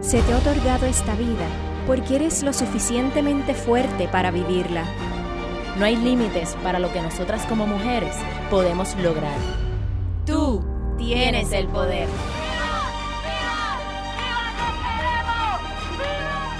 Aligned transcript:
se 0.00 0.20
te 0.20 0.32
ha 0.32 0.36
otorgado 0.36 0.84
esta 0.84 1.14
vida 1.14 1.46
porque 1.86 2.16
eres 2.16 2.42
lo 2.42 2.52
suficientemente 2.52 3.54
fuerte 3.54 4.06
para 4.06 4.30
vivirla. 4.30 4.84
No 5.78 5.86
hay 5.86 5.96
límites 5.96 6.56
para 6.62 6.78
lo 6.78 6.92
que 6.92 7.00
nosotras 7.00 7.44
como 7.46 7.66
mujeres 7.66 8.14
podemos 8.50 8.94
lograr. 8.96 9.36
Tú 10.26 10.62
tienes 10.98 11.52
el 11.52 11.68
poder. 11.68 12.06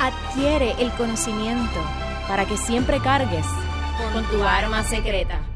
Adquiere 0.00 0.74
el 0.78 0.90
conocimiento 0.92 1.80
para 2.26 2.46
que 2.46 2.56
siempre 2.56 2.98
cargues 3.00 3.46
con 4.12 4.24
tu 4.24 4.42
arma 4.42 4.82
secreta. 4.84 5.53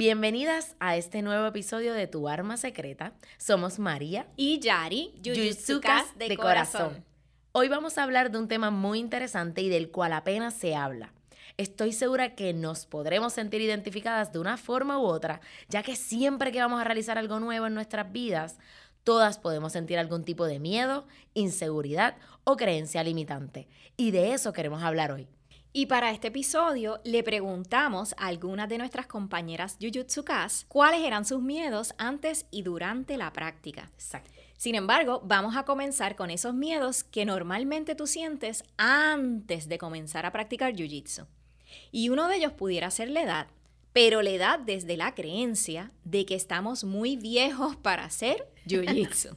Bienvenidas 0.00 0.76
a 0.80 0.96
este 0.96 1.20
nuevo 1.20 1.46
episodio 1.46 1.92
de 1.92 2.06
Tu 2.06 2.26
Arma 2.26 2.56
Secreta. 2.56 3.12
Somos 3.36 3.78
María 3.78 4.26
y 4.34 4.58
Yari, 4.58 5.12
Jujutsukas 5.22 6.16
de, 6.16 6.38
corazón. 6.38 7.04
Hoy 7.52 7.68
vamos 7.68 7.98
a 7.98 8.04
hablar 8.04 8.30
de 8.30 8.38
un 8.38 8.48
tema 8.48 8.70
muy 8.70 8.98
interesante 8.98 9.60
y 9.60 9.68
del 9.68 9.90
cual 9.90 10.14
apenas 10.14 10.54
se 10.54 10.74
habla. 10.74 11.12
Estoy 11.58 11.92
segura 11.92 12.34
que 12.34 12.54
nos 12.54 12.86
podremos 12.86 13.34
sentir 13.34 13.60
identificadas 13.60 14.32
de 14.32 14.38
una 14.38 14.56
forma 14.56 14.98
u 14.98 15.02
otra, 15.02 15.42
ya 15.68 15.82
que 15.82 15.96
siempre 15.96 16.50
que 16.50 16.62
vamos 16.62 16.80
a 16.80 16.84
realizar 16.84 17.18
algo 17.18 17.38
nuevo 17.38 17.66
en 17.66 17.74
nuestras 17.74 18.10
vidas, 18.10 18.56
todas 19.04 19.38
podemos 19.38 19.72
sentir 19.72 19.98
algún 19.98 20.24
tipo 20.24 20.46
de 20.46 20.60
miedo, 20.60 21.06
inseguridad 21.34 22.16
o 22.44 22.56
creencia 22.56 23.04
limitante. 23.04 23.68
Y 23.98 24.12
de 24.12 24.32
eso 24.32 24.54
queremos 24.54 24.82
hablar 24.82 25.12
hoy. 25.12 25.28
Y 25.72 25.86
para 25.86 26.10
este 26.10 26.28
episodio 26.28 27.00
le 27.04 27.22
preguntamos 27.22 28.14
a 28.18 28.26
algunas 28.26 28.68
de 28.68 28.78
nuestras 28.78 29.06
compañeras 29.06 29.76
Jujutsukas 29.80 30.64
cuáles 30.66 31.02
eran 31.02 31.24
sus 31.24 31.40
miedos 31.40 31.94
antes 31.96 32.46
y 32.50 32.62
durante 32.62 33.16
la 33.16 33.32
práctica. 33.32 33.88
Exacto. 33.94 34.32
Sin 34.56 34.74
embargo, 34.74 35.22
vamos 35.24 35.56
a 35.56 35.64
comenzar 35.64 36.16
con 36.16 36.30
esos 36.30 36.54
miedos 36.54 37.04
que 37.04 37.24
normalmente 37.24 37.94
tú 37.94 38.08
sientes 38.08 38.64
antes 38.78 39.68
de 39.68 39.78
comenzar 39.78 40.26
a 40.26 40.32
practicar 40.32 40.74
Jiu-Jitsu. 40.74 41.26
Y 41.92 42.08
uno 42.08 42.26
de 42.26 42.36
ellos 42.36 42.52
pudiera 42.52 42.90
ser 42.90 43.08
la 43.08 43.22
edad, 43.22 43.46
pero 43.92 44.22
la 44.22 44.30
edad 44.30 44.58
desde 44.58 44.96
la 44.96 45.14
creencia 45.14 45.92
de 46.04 46.26
que 46.26 46.34
estamos 46.34 46.82
muy 46.82 47.16
viejos 47.16 47.76
para 47.76 48.04
hacer 48.04 48.48
Jiu-Jitsu. 48.66 49.36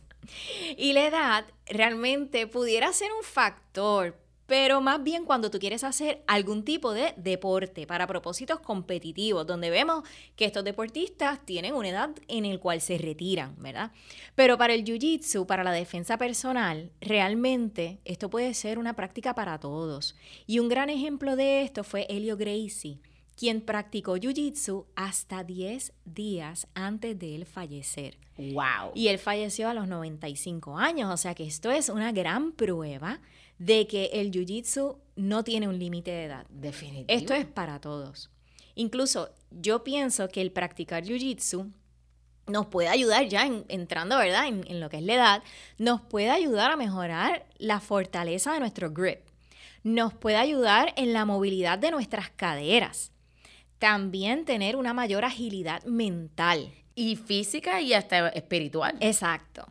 y 0.78 0.94
la 0.94 1.06
edad 1.06 1.45
realmente 1.67 2.48
pudiera 2.48 2.92
ser 2.92 3.11
un 3.14 3.23
factor, 3.23 4.17
pero 4.45 4.81
más 4.81 5.02
bien 5.03 5.25
cuando 5.25 5.49
tú 5.49 5.59
quieres 5.59 5.83
hacer 5.83 6.23
algún 6.27 6.63
tipo 6.63 6.94
de 6.94 7.13
deporte 7.17 7.88
para 7.88 8.08
propósitos 8.08 8.59
competitivos, 8.59 9.47
donde 9.47 9.69
vemos 9.69 10.03
que 10.36 10.45
estos 10.45 10.63
deportistas 10.63 11.45
tienen 11.45 11.73
una 11.73 11.89
edad 11.89 12.09
en 12.27 12.52
la 12.52 12.58
cual 12.59 12.81
se 12.81 12.97
retiran, 12.97 13.55
¿verdad? 13.58 13.91
Pero 14.36 14.58
para 14.58 14.73
el 14.73 14.83
jiu-jitsu, 14.83 15.45
para 15.45 15.64
la 15.64 15.71
defensa 15.71 16.17
personal, 16.17 16.91
realmente 17.02 17.99
esto 18.05 18.30
puede 18.30 18.53
ser 18.53 18.80
una 18.80 18.95
práctica 18.95 19.33
para 19.33 19.59
todos. 19.59 20.16
Y 20.45 20.59
un 20.59 20.69
gran 20.69 20.89
ejemplo 20.89 21.36
de 21.36 21.64
esto 21.64 21.83
fue 21.83 22.05
Helio 22.09 22.38
Gracie 22.38 22.99
quien 23.36 23.61
practicó 23.61 24.16
jiu-jitsu 24.17 24.86
hasta 24.95 25.44
10 25.44 25.94
días 26.05 26.67
antes 26.75 27.17
de 27.17 27.36
él 27.36 27.45
fallecer. 27.45 28.17
¡Wow! 28.38 28.91
Y 28.95 29.08
él 29.08 29.19
falleció 29.19 29.69
a 29.69 29.73
los 29.73 29.88
95 29.88 30.77
años, 30.77 31.11
o 31.11 31.17
sea 31.17 31.36
que 31.36 31.45
esto 31.45 31.71
es 31.71 31.89
una 31.89 32.11
gran 32.11 32.52
prueba 32.52 33.19
de 33.66 33.88
que 33.88 34.09
el 34.14 34.31
jiu-jitsu 34.31 34.97
no 35.16 35.44
tiene 35.44 35.67
un 35.67 35.80
límite 35.80 36.11
de 36.11 36.25
edad. 36.25 36.45
Definitivo. 36.50 37.06
Esto 37.08 37.33
es 37.33 37.45
para 37.45 37.80
todos. 37.80 38.30
Incluso 38.75 39.30
yo 39.52 39.83
pienso 39.83 40.28
que 40.28 40.42
el 40.42 40.52
practicar 40.52 41.03
jiu-jitsu 41.03 41.72
nos 42.47 42.66
puede 42.66 42.89
ayudar 42.89 43.25
ya 43.28 43.45
entrando, 43.70 44.17
¿verdad? 44.17 44.48
En, 44.48 44.65
en, 44.67 44.82
lo 44.82 44.89
que 44.89 44.98
es 44.98 45.04
la 45.04 45.14
edad, 45.14 45.43
nos 45.77 46.02
puede 46.02 46.30
ayudar 46.30 46.71
a 46.71 46.76
mejorar 46.76 47.45
la 47.58 47.80
fortaleza 47.80 48.52
de 48.52 48.60
nuestro 48.60 48.92
grip. 48.92 49.21
Nos 49.83 50.14
puede 50.14 50.38
ayudar 50.38 50.93
en 50.98 51.14
la 51.14 51.23
movilidad 51.23 51.80
de 51.80 51.92
nuestras 51.92 52.30
caderas. 52.32 53.11
También 53.80 54.43
tener 54.43 54.76
una 54.76 54.93
mayor 54.93 55.23
agilidad 55.23 55.83
mental. 55.83 56.70
Y 56.95 57.15
física 57.15 57.82
y 57.82 57.93
hasta 57.93 58.30
espiritual. 58.30 58.98
Exacto. 58.99 59.65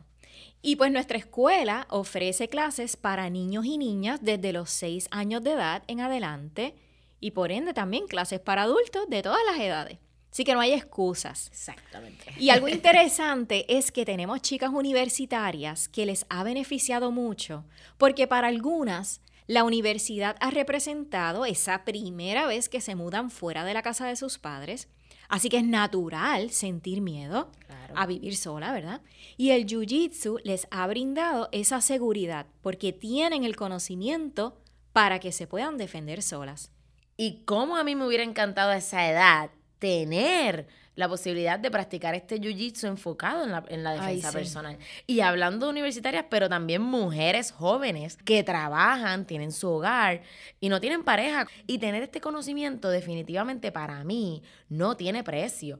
Y 0.65 0.77
pues 0.77 0.93
nuestra 0.93 1.17
escuela 1.17 1.85
ofrece 1.89 2.47
clases 2.47 2.95
para 2.95 3.29
niños 3.29 3.65
y 3.65 3.77
niñas 3.77 4.21
desde 4.23 4.53
los 4.53 4.69
6 4.69 5.09
años 5.11 5.43
de 5.43 5.51
edad 5.51 5.83
en 5.87 5.99
adelante 5.99 6.73
y 7.19 7.31
por 7.31 7.51
ende 7.51 7.73
también 7.73 8.07
clases 8.07 8.39
para 8.39 8.63
adultos 8.63 9.09
de 9.09 9.21
todas 9.21 9.41
las 9.45 9.59
edades. 9.59 9.99
Así 10.31 10.45
que 10.45 10.53
no 10.53 10.61
hay 10.61 10.71
excusas. 10.71 11.49
Exactamente. 11.51 12.33
Y 12.39 12.49
algo 12.49 12.67
interesante 12.69 13.65
es 13.77 13.91
que 13.91 14.05
tenemos 14.05 14.41
chicas 14.41 14.71
universitarias 14.73 15.89
que 15.89 16.05
les 16.05 16.25
ha 16.29 16.43
beneficiado 16.45 17.11
mucho, 17.11 17.65
porque 17.97 18.25
para 18.25 18.47
algunas 18.47 19.19
la 19.47 19.65
universidad 19.65 20.37
ha 20.39 20.49
representado 20.49 21.45
esa 21.45 21.83
primera 21.83 22.47
vez 22.47 22.69
que 22.69 22.79
se 22.79 22.95
mudan 22.95 23.31
fuera 23.31 23.65
de 23.65 23.73
la 23.73 23.81
casa 23.81 24.07
de 24.07 24.15
sus 24.15 24.37
padres 24.37 24.87
Así 25.33 25.49
que 25.49 25.57
es 25.57 25.65
natural 25.65 26.51
sentir 26.51 27.01
miedo 27.01 27.49
a 27.95 28.05
vivir 28.05 28.37
sola, 28.37 28.71
¿verdad? 28.71 29.01
Y 29.35 29.49
el 29.49 29.65
Jiu-Jitsu 29.65 30.39
les 30.43 30.67
ha 30.69 30.85
brindado 30.85 31.49
esa 31.51 31.81
seguridad 31.81 32.45
porque 32.61 32.93
tienen 32.93 33.43
el 33.43 33.55
conocimiento 33.55 34.61
para 34.91 35.17
que 35.17 35.31
se 35.31 35.47
puedan 35.47 35.79
defender 35.79 36.21
solas. 36.21 36.71
Y 37.17 37.45
cómo 37.45 37.77
a 37.77 37.83
mí 37.83 37.95
me 37.95 38.05
hubiera 38.05 38.23
encantado 38.23 38.69
a 38.69 38.77
esa 38.77 39.09
edad 39.09 39.49
tener 39.79 40.67
la 40.95 41.09
posibilidad 41.09 41.59
de 41.59 41.71
practicar 41.71 42.13
este 42.15 42.39
jiu-jitsu 42.39 42.87
enfocado 42.87 43.43
en 43.43 43.83
la, 43.83 43.93
defensa 43.93 44.31
personal. 44.31 44.77
Y 45.07 45.21
hablando 45.21 45.65
de 45.65 45.71
universitarias, 45.71 46.25
pero 46.29 46.49
también 46.49 46.81
mujeres 46.81 47.51
jóvenes 47.51 48.17
que 48.17 48.43
trabajan, 48.43 49.25
tienen 49.25 49.51
su 49.51 49.69
hogar 49.69 50.21
y 50.59 50.69
no 50.69 50.79
tienen 50.79 51.03
pareja. 51.03 51.47
Y 51.65 51.79
tener 51.79 52.03
este 52.03 52.21
conocimiento 52.21 52.89
definitivamente 52.89 53.71
para 53.71 54.03
mí 54.03 54.43
no 54.69 54.95
tiene 54.95 55.23
precio. 55.23 55.79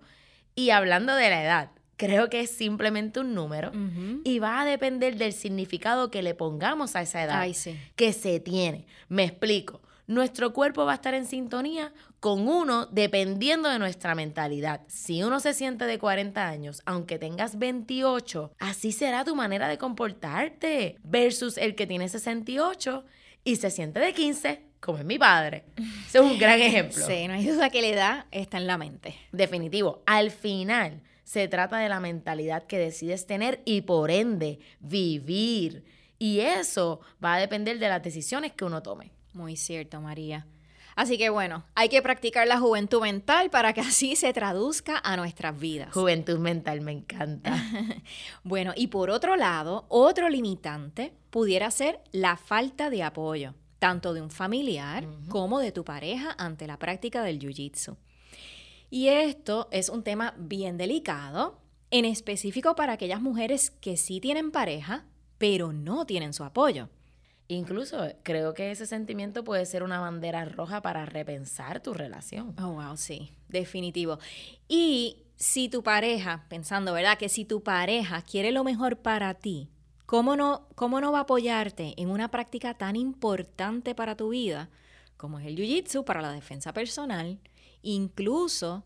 Y 0.56 0.72
hablando 0.72 1.16
de 1.16 1.30
la 1.30 1.44
edad, 1.44 1.72
creo 1.96 2.30
que 2.30 2.42
es 2.42 2.50
simplemente 2.50 3.20
un 3.20 3.36
número 3.36 3.72
y 4.24 4.40
va 4.40 4.62
a 4.62 4.66
depender 4.66 5.16
del 5.16 5.32
significado 5.32 6.10
que 6.10 6.24
le 6.24 6.34
pongamos 6.34 6.96
a 6.96 7.02
esa 7.02 7.24
edad 7.24 7.48
que 7.96 8.14
se 8.14 8.40
tiene. 8.40 8.88
Me 9.10 9.26
explico 9.26 9.83
nuestro 10.08 10.54
cuerpo 10.54 10.86
va 10.86 10.94
a 10.94 10.96
estar 10.96 11.14
en 11.14 11.26
sintonía 11.26 11.94
con 12.20 12.48
uno 12.48 12.86
dependiendo 12.88 13.70
de 13.70 13.80
nuestra 13.80 14.16
mentalidad. 14.16 14.82
Si 14.88 15.24
uno 15.24 15.40
se 15.40 15.54
siente 15.54 15.86
de 15.86 16.00
40 16.00 16.48
años, 16.48 16.82
aunque 16.86 17.20
tengas 17.20 17.58
28, 17.58 18.52
así 18.60 18.92
será 18.92 19.24
tu 19.24 19.36
manera 19.36 19.68
de 19.68 19.78
comportarte 19.78 20.98
versus 21.04 21.58
el 21.58 21.76
que 21.76 21.88
tiene 21.88 22.10
68 22.10 23.04
y 23.44 23.58
se 23.58 23.70
siente 23.72 24.00
de 24.00 24.14
15, 24.14 24.62
como 24.80 25.00
es 25.00 25.06
mi 25.06 25.18
padre. 25.18 25.66
Ese 26.08 26.20
es 26.20 26.24
un 26.24 26.38
gran 26.38 26.62
ejemplo. 26.62 27.06
Sí, 27.06 27.28
no 27.28 27.34
hay 27.34 27.46
duda 27.46 27.70
que 27.70 27.82
la 27.82 27.88
edad 27.88 28.26
está 28.32 28.58
en 28.58 28.68
la 28.68 28.78
mente. 28.78 29.16
Definitivo. 29.32 30.02
Al 30.06 30.32
final, 30.32 31.02
se 31.24 31.48
trata 31.48 31.78
de 31.78 31.90
la 31.90 32.00
mentalidad 32.00 32.64
que 32.64 32.78
decides 32.78 33.26
tener 33.26 33.62
y 33.66 33.82
por 33.82 34.12
ende 34.12 34.60
vivir. 34.80 35.84
Y 36.20 36.40
eso 36.40 37.02
va 37.24 37.36
a 37.36 37.40
depender 37.40 37.80
de 37.80 37.90
las 37.90 38.04
decisiones 38.04 38.54
que 38.54 38.66
uno 38.66 38.84
tome. 38.84 39.12
Muy 39.34 39.56
cierto, 39.56 40.00
María. 40.02 40.46
Así 40.96 41.18
que 41.18 41.30
bueno, 41.30 41.64
hay 41.76 41.90
que 41.90 42.02
practicar 42.02 42.48
la 42.48 42.60
juventud 42.60 43.02
mental 43.02 43.50
para 43.50 43.74
que 43.74 43.82
así 43.82 44.16
se 44.16 44.34
traduzca 44.34 45.00
a 45.04 45.18
nuestras 45.18 45.60
vidas. 45.60 45.92
Juventud 45.94 46.38
mental, 46.40 46.82
me 46.82 46.92
encanta. 46.92 47.56
bueno, 48.44 48.74
y 48.76 48.88
por 48.88 49.10
otro 49.10 49.36
lado, 49.36 49.86
otro 49.90 50.30
limitante 50.30 51.14
pudiera 51.30 51.72
ser 51.72 52.00
la 52.12 52.38
falta 52.38 52.90
de 52.90 53.04
apoyo, 53.04 53.56
tanto 53.80 54.14
de 54.14 54.22
un 54.22 54.30
familiar 54.30 55.08
como 55.30 55.60
de 55.60 55.72
tu 55.72 55.84
pareja 55.84 56.36
ante 56.38 56.68
la 56.68 56.78
práctica 56.78 57.24
del 57.24 57.40
Jiu-Jitsu. 57.40 57.98
Y 58.90 59.08
esto 59.08 59.68
es 59.72 59.90
un 59.90 60.04
tema 60.04 60.36
bien 60.38 60.78
delicado, 60.78 61.60
en 61.90 62.06
específico 62.06 62.76
para 62.76 62.94
aquellas 62.94 63.22
mujeres 63.22 63.72
que 63.72 63.98
sí 63.98 64.20
tienen 64.20 64.52
pareja, 64.52 65.06
pero 65.40 65.74
no 65.74 66.06
tienen 66.06 66.34
su 66.34 66.44
apoyo. 66.44 66.90
Incluso 67.48 68.08
creo 68.24 68.54
que 68.54 68.72
ese 68.72 68.86
sentimiento 68.86 69.44
puede 69.44 69.66
ser 69.66 69.84
una 69.84 70.00
bandera 70.00 70.46
roja 70.46 70.82
para 70.82 71.06
repensar 71.06 71.82
tu 71.82 71.94
relación. 71.94 72.56
Oh, 72.60 72.74
wow, 72.74 72.96
sí, 72.98 73.32
definitivo. 73.50 74.18
Y 74.68 75.18
si 75.36 75.68
tu 75.68 75.84
pareja, 75.84 76.46
pensando, 76.50 76.94
¿verdad? 76.94 77.18
Que 77.18 77.30
si 77.30 77.46
tu 77.46 77.62
pareja 77.62 78.22
quiere 78.22 78.52
lo 78.52 78.64
mejor 78.64 78.98
para 78.98 79.34
ti, 79.34 79.70
¿cómo 80.06 80.36
no, 80.36 80.68
cómo 80.76 81.02
no 81.02 81.12
va 81.12 81.20
a 81.20 81.24
apoyarte 81.24 81.94
en 81.98 82.10
una 82.10 82.32
práctica 82.32 82.74
tan 82.76 82.96
importante 82.96 83.94
para 83.94 84.16
tu 84.16 84.30
vida 84.30 84.70
como 85.18 85.40
es 85.40 85.46
el 85.46 85.56
Jiu-Jitsu 85.58 86.06
para 86.06 86.22
la 86.22 86.32
defensa 86.32 86.74
personal? 86.74 87.40
Incluso 87.82 88.84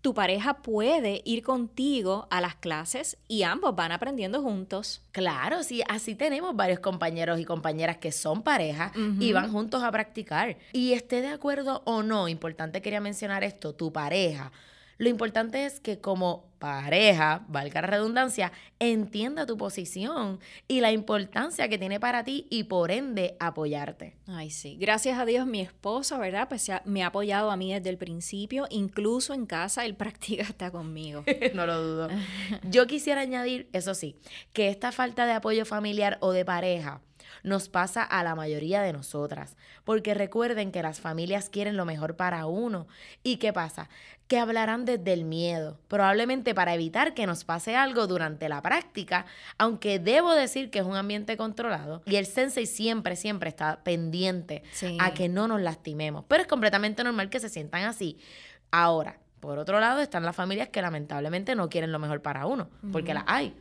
tu 0.00 0.14
pareja 0.14 0.62
puede 0.62 1.22
ir 1.24 1.42
contigo 1.42 2.26
a 2.30 2.40
las 2.40 2.54
clases 2.54 3.18
y 3.28 3.42
ambos 3.42 3.76
van 3.76 3.92
aprendiendo 3.92 4.42
juntos. 4.42 5.02
Claro, 5.12 5.62
sí, 5.62 5.82
así 5.88 6.14
tenemos 6.14 6.56
varios 6.56 6.80
compañeros 6.80 7.38
y 7.38 7.44
compañeras 7.44 7.98
que 7.98 8.12
son 8.12 8.42
pareja 8.42 8.92
y 9.18 9.32
van 9.32 9.52
juntos 9.52 9.82
a 9.82 9.90
practicar. 9.90 10.56
Y 10.72 10.92
esté 10.92 11.20
de 11.20 11.28
acuerdo 11.28 11.82
o 11.84 12.02
no, 12.02 12.28
importante 12.28 12.80
quería 12.82 13.00
mencionar 13.00 13.44
esto, 13.44 13.74
tu 13.74 13.92
pareja 13.92 14.52
Lo 15.00 15.08
importante 15.08 15.64
es 15.64 15.80
que 15.80 15.98
como 15.98 16.50
pareja, 16.58 17.46
valga 17.48 17.80
la 17.80 17.86
redundancia, 17.86 18.52
entienda 18.78 19.46
tu 19.46 19.56
posición 19.56 20.40
y 20.68 20.80
la 20.80 20.92
importancia 20.92 21.70
que 21.70 21.78
tiene 21.78 21.98
para 21.98 22.22
ti 22.22 22.46
y 22.50 22.64
por 22.64 22.90
ende 22.90 23.34
apoyarte. 23.40 24.14
Ay, 24.26 24.50
sí. 24.50 24.76
Gracias 24.78 25.18
a 25.18 25.24
Dios 25.24 25.46
mi 25.46 25.62
esposo, 25.62 26.18
¿verdad? 26.18 26.50
Pues 26.50 26.70
me 26.84 27.02
ha 27.02 27.06
apoyado 27.06 27.50
a 27.50 27.56
mí 27.56 27.72
desde 27.72 27.88
el 27.88 27.96
principio, 27.96 28.66
incluso 28.68 29.32
en 29.32 29.46
casa 29.46 29.86
él 29.86 29.94
practica 29.96 30.42
hasta 30.42 30.70
conmigo. 30.70 31.24
no 31.54 31.64
lo 31.64 31.82
dudo. 31.82 32.08
Yo 32.64 32.86
quisiera 32.86 33.22
añadir, 33.22 33.70
eso 33.72 33.94
sí, 33.94 34.16
que 34.52 34.68
esta 34.68 34.92
falta 34.92 35.24
de 35.24 35.32
apoyo 35.32 35.64
familiar 35.64 36.18
o 36.20 36.32
de 36.32 36.44
pareja 36.44 37.00
nos 37.42 37.68
pasa 37.68 38.02
a 38.02 38.22
la 38.22 38.34
mayoría 38.34 38.82
de 38.82 38.92
nosotras, 38.92 39.56
porque 39.84 40.14
recuerden 40.14 40.72
que 40.72 40.82
las 40.82 41.00
familias 41.00 41.48
quieren 41.48 41.76
lo 41.76 41.84
mejor 41.84 42.16
para 42.16 42.46
uno. 42.46 42.86
¿Y 43.22 43.36
qué 43.36 43.52
pasa? 43.52 43.88
Que 44.28 44.38
hablarán 44.38 44.84
desde 44.84 45.12
el 45.12 45.24
miedo, 45.24 45.78
probablemente 45.88 46.54
para 46.54 46.74
evitar 46.74 47.14
que 47.14 47.26
nos 47.26 47.44
pase 47.44 47.76
algo 47.76 48.06
durante 48.06 48.48
la 48.48 48.62
práctica, 48.62 49.26
aunque 49.58 49.98
debo 49.98 50.32
decir 50.34 50.70
que 50.70 50.78
es 50.78 50.84
un 50.84 50.96
ambiente 50.96 51.36
controlado 51.36 52.02
y 52.06 52.16
el 52.16 52.26
sensei 52.26 52.66
siempre, 52.66 53.16
siempre 53.16 53.48
está 53.48 53.82
pendiente 53.82 54.62
a 55.00 55.12
que 55.14 55.28
no 55.28 55.48
nos 55.48 55.60
lastimemos, 55.60 56.24
pero 56.28 56.42
es 56.42 56.48
completamente 56.48 57.02
normal 57.02 57.30
que 57.30 57.40
se 57.40 57.48
sientan 57.48 57.84
así. 57.84 58.18
Ahora, 58.70 59.18
por 59.40 59.58
otro 59.58 59.80
lado, 59.80 60.00
están 60.00 60.24
las 60.24 60.36
familias 60.36 60.68
que 60.68 60.82
lamentablemente 60.82 61.54
no 61.54 61.68
quieren 61.68 61.92
lo 61.92 61.98
mejor 61.98 62.22
para 62.22 62.46
uno, 62.46 62.68
porque 62.92 63.14
las 63.14 63.24
hay 63.26 63.54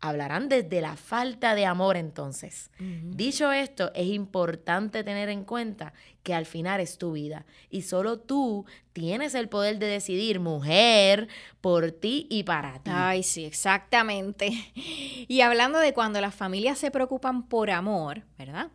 hablarán 0.00 0.48
desde 0.48 0.80
la 0.80 0.96
falta 0.96 1.54
de 1.54 1.66
amor 1.66 1.96
entonces. 1.96 2.70
Dicho 2.78 3.52
esto, 3.52 3.90
es 3.94 4.06
importante 4.06 5.02
tener 5.04 5.28
en 5.28 5.44
cuenta 5.44 5.92
que 6.22 6.34
al 6.34 6.46
final 6.46 6.80
es 6.80 6.98
tu 6.98 7.12
vida 7.12 7.46
y 7.70 7.82
solo 7.82 8.18
tú 8.18 8.66
tienes 8.92 9.34
el 9.34 9.48
poder 9.48 9.78
de 9.78 9.86
decidir, 9.86 10.40
mujer, 10.40 11.28
por 11.60 11.92
ti 11.92 12.26
y 12.30 12.42
para 12.42 12.82
ti. 12.82 12.90
Ay, 12.92 13.22
sí, 13.22 13.44
exactamente. 13.44 14.50
Y 15.28 15.40
hablando 15.40 15.78
de 15.80 15.92
cuando 15.92 16.20
las 16.20 16.34
familias 16.34 16.78
se 16.78 16.90
preocupan 16.90 17.48
por 17.48 17.70
amor, 17.70 18.22
¿verdad? 18.38 18.68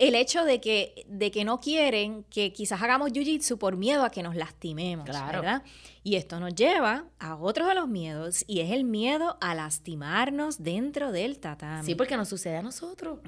El 0.00 0.14
hecho 0.14 0.46
de 0.46 0.62
que, 0.62 1.04
de 1.08 1.30
que 1.30 1.44
no 1.44 1.60
quieren 1.60 2.24
que 2.30 2.54
quizás 2.54 2.80
hagamos 2.80 3.12
jiu-jitsu 3.12 3.58
por 3.58 3.76
miedo 3.76 4.02
a 4.02 4.10
que 4.10 4.22
nos 4.22 4.34
lastimemos, 4.34 5.04
claro. 5.04 5.42
¿verdad? 5.42 5.62
Y 6.02 6.16
esto 6.16 6.40
nos 6.40 6.54
lleva 6.54 7.04
a 7.18 7.36
otro 7.36 7.66
de 7.66 7.74
los 7.74 7.86
miedos 7.86 8.42
y 8.46 8.60
es 8.60 8.70
el 8.70 8.84
miedo 8.84 9.36
a 9.42 9.54
lastimarnos 9.54 10.62
dentro 10.62 11.12
del 11.12 11.38
tatami. 11.38 11.84
Sí, 11.84 11.94
porque 11.94 12.16
nos 12.16 12.30
sucede 12.30 12.56
a 12.56 12.62
nosotros. 12.62 13.18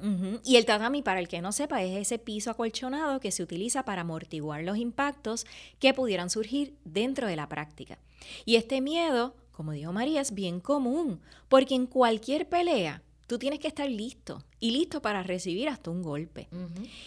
Y 0.43 0.55
el 0.55 0.65
tatami, 0.65 1.03
para 1.03 1.19
el 1.19 1.27
que 1.27 1.43
no 1.43 1.51
sepa, 1.51 1.83
es 1.83 1.95
ese 1.95 2.17
piso 2.17 2.49
acolchonado 2.49 3.19
que 3.19 3.31
se 3.31 3.43
utiliza 3.43 3.85
para 3.85 4.01
amortiguar 4.01 4.63
los 4.63 4.77
impactos 4.77 5.45
que 5.77 5.93
pudieran 5.93 6.31
surgir 6.31 6.75
dentro 6.85 7.27
de 7.27 7.35
la 7.35 7.47
práctica. 7.47 7.99
Y 8.45 8.55
este 8.55 8.81
miedo, 8.81 9.35
como 9.51 9.73
dijo 9.73 9.93
María, 9.93 10.21
es 10.21 10.33
bien 10.33 10.59
común, 10.59 11.21
porque 11.49 11.75
en 11.75 11.85
cualquier 11.85 12.49
pelea 12.49 13.02
tú 13.27 13.37
tienes 13.39 13.59
que 13.59 13.67
estar 13.67 13.89
listo 13.89 14.43
y 14.59 14.71
listo 14.71 15.01
para 15.01 15.23
recibir 15.23 15.69
hasta 15.69 15.91
un 15.91 16.01
golpe. 16.01 16.47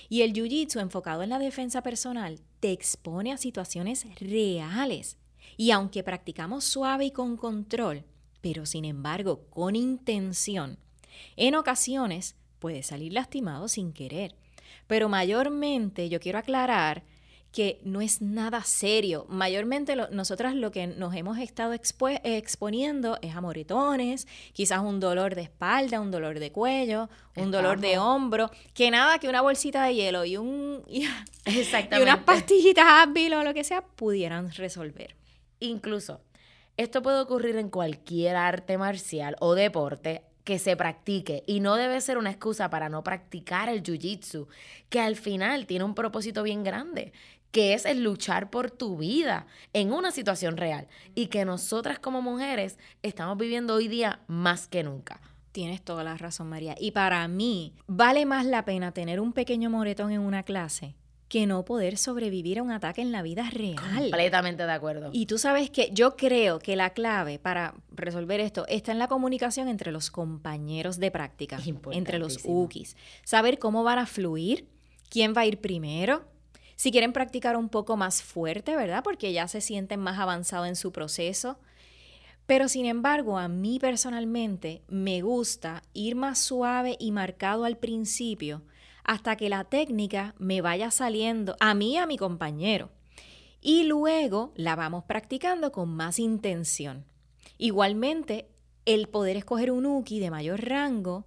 Y 0.09 0.23
el 0.23 0.33
jiu-jitsu 0.33 0.81
enfocado 0.81 1.23
en 1.23 1.31
la 1.31 1.39
defensa 1.39 1.83
personal 1.83 2.41
te 2.61 2.73
expone 2.73 3.33
a 3.33 3.39
situaciones 3.39 4.07
reales. 4.19 5.19
Y 5.57 5.71
aunque 5.71 6.03
practicamos 6.03 6.65
suave 6.65 7.07
y 7.07 7.11
con 7.11 7.37
control, 7.37 8.05
pero 8.41 8.67
sin 8.67 8.85
embargo 8.85 9.47
con 9.51 9.77
intención, 9.77 10.79
en 11.37 11.55
ocasiones 11.55 12.37
puedes 12.59 12.87
salir 12.87 13.13
lastimado 13.13 13.69
sin 13.69 13.93
querer. 13.93 14.35
Pero 14.87 15.09
mayormente 15.09 16.09
yo 16.09 16.21
quiero 16.21 16.39
aclarar 16.39 17.05
que 17.57 17.81
no 17.85 18.03
es 18.03 18.21
nada 18.21 18.63
serio. 18.65 19.25
Mayormente 19.31 19.97
nosotras 20.11 20.55
lo 20.55 20.71
que 20.71 20.87
nos 20.87 21.15
hemos 21.15 21.39
estado 21.39 21.73
exponiendo 21.73 23.19
es 23.23 23.35
a 23.35 23.41
moretones, 23.41 24.29
quizás 24.53 24.81
un 24.81 25.01
dolor 25.01 25.35
de 25.35 25.41
espalda, 25.41 26.03
un 26.03 26.11
dolor 26.11 26.39
de 26.39 26.53
cuello, 26.53 27.09
un 27.35 27.51
dolor 27.51 27.81
de 27.81 27.97
hombro, 27.97 28.51
que 28.75 28.91
nada 28.91 29.19
que 29.19 29.31
una 29.31 29.41
bolsita 29.41 29.85
de 29.85 29.95
hielo 29.95 30.27
y 30.27 30.37
un 30.37 30.85
y, 30.87 31.07
unas 32.03 32.19
pastillitas 32.25 32.85
Advil 32.87 33.33
o 33.33 33.43
lo 33.43 33.55
que 33.55 33.65
sea 33.65 33.81
pudieran 33.81 34.53
resolver. 34.53 35.17
Incluso 35.59 36.21
esto 36.77 37.01
puede 37.01 37.21
ocurrir 37.21 37.57
en 37.57 37.71
cualquier 37.71 38.37
arte 38.37 38.77
marcial 38.77 39.35
o 39.41 39.55
deporte 39.55 40.25
que 40.47 40.61
se 40.61 40.77
practique 40.77 41.43
y 41.45 41.59
no 41.59 41.75
debe 41.75 42.01
ser 42.01 42.19
una 42.19 42.31
excusa 42.31 42.71
para 42.71 42.89
no 42.89 43.03
practicar 43.03 43.69
el 43.69 43.83
jiu-jitsu, 43.83 44.47
que 44.89 45.01
al 45.01 45.17
final 45.17 45.67
tiene 45.67 45.85
un 45.85 45.97
propósito 45.97 46.45
bien 46.45 46.63
grande, 46.63 47.13
que 47.51 47.75
es 47.75 47.85
el 47.87 48.03
luchar 48.03 48.51
por 48.51 48.71
tu 48.71 48.99
vida 48.99 49.47
en 49.73 49.93
una 49.93 50.11
situación 50.11 50.57
real 50.57 50.89
y 51.15 51.27
que 51.27 51.45
nosotras 51.45 51.99
como 51.99 52.23
mujeres 52.23 52.79
estamos 53.03 53.39
viviendo 53.39 53.75
hoy 53.75 53.89
día 53.89 54.21
más 54.27 54.69
que 54.69 54.83
nunca. 54.83 55.21
Tienes 55.53 55.83
toda 55.83 56.05
la 56.05 56.17
razón, 56.17 56.49
María. 56.51 56.75
Y 56.79 56.91
para 56.91 57.27
mí, 57.29 57.73
vale 57.87 58.27
más 58.27 58.45
la 58.45 58.67
pena 58.67 58.93
tener 58.93 59.21
un 59.21 59.33
pequeño 59.33 59.71
moretón 59.71 60.13
en 60.13 60.21
una 60.21 60.43
clase 60.43 60.97
que 61.29 61.47
no 61.47 61.65
poder 61.65 61.97
sobrevivir 61.97 62.59
a 62.59 62.63
un 62.63 62.71
ataque 62.71 63.01
en 63.03 63.11
la 63.11 63.23
vida 63.23 63.49
real. 63.51 63.77
Completamente 63.77 64.65
de 64.65 64.73
acuerdo. 64.73 65.11
Y 65.13 65.27
tú 65.27 65.39
sabes 65.39 65.71
que 65.71 65.91
yo 65.93 66.17
creo 66.17 66.59
que 66.59 66.77
la 66.77 66.91
clave 66.91 67.39
para 67.39 67.75
resolver 67.91 68.39
esto 68.41 68.65
está 68.69 68.93
en 68.93 68.99
la 68.99 69.09
comunicación 69.09 69.69
entre 69.69 69.93
los 69.93 70.11
compañeros 70.11 70.99
de 70.99 71.11
práctica, 71.11 71.59
entre 71.91 72.19
los 72.19 72.41
UKIs. 72.45 72.97
Saber 73.25 73.59
cómo 73.59 73.83
van 73.83 73.99
a 73.99 74.07
fluir, 74.07 74.69
quién 75.09 75.35
va 75.37 75.41
a 75.41 75.47
ir 75.47 75.61
primero, 75.61 76.25
si 76.77 76.93
quieren 76.93 77.13
practicar 77.13 77.57
un 77.57 77.69
poco 77.69 77.97
más 77.97 78.23
fuerte, 78.23 78.77
¿verdad? 78.77 79.03
Porque 79.03 79.33
ya 79.33 79.49
se 79.49 79.61
sienten 79.61 80.01
más 80.01 80.19
avanzados 80.19 80.69
en 80.69 80.77
su 80.77 80.93
proceso. 80.93 81.59
Pero 82.47 82.69
sin 82.69 82.87
embargo, 82.87 83.39
a 83.39 83.49
mí 83.49 83.79
personalmente 83.81 84.83
me 84.87 85.21
gusta 85.23 85.83
ir 85.95 86.15
más 86.15 86.39
suave 86.39 86.97
y 87.01 87.11
marcado 87.11 87.65
al 87.65 87.77
principio 87.77 88.63
hasta 89.03 89.37
que 89.37 89.49
la 89.49 89.65
técnica 89.65 90.35
me 90.39 90.61
vaya 90.61 90.91
saliendo 90.91 91.57
a 91.61 91.75
mí 91.75 91.95
y 91.95 91.97
a 91.97 92.07
mi 92.07 92.17
compañero. 92.19 92.91
Y 93.61 93.85
luego 93.85 94.53
la 94.55 94.77
vamos 94.77 95.05
practicando 95.05 95.73
con 95.73 95.89
más 95.89 96.19
intención. 96.19 97.05
Igualmente, 97.59 98.49
el 98.85 99.09
poder 99.09 99.37
escoger 99.37 99.71
un 99.71 99.87
uki 99.87 100.21
de 100.21 100.31
mayor 100.31 100.61
rango 100.69 101.27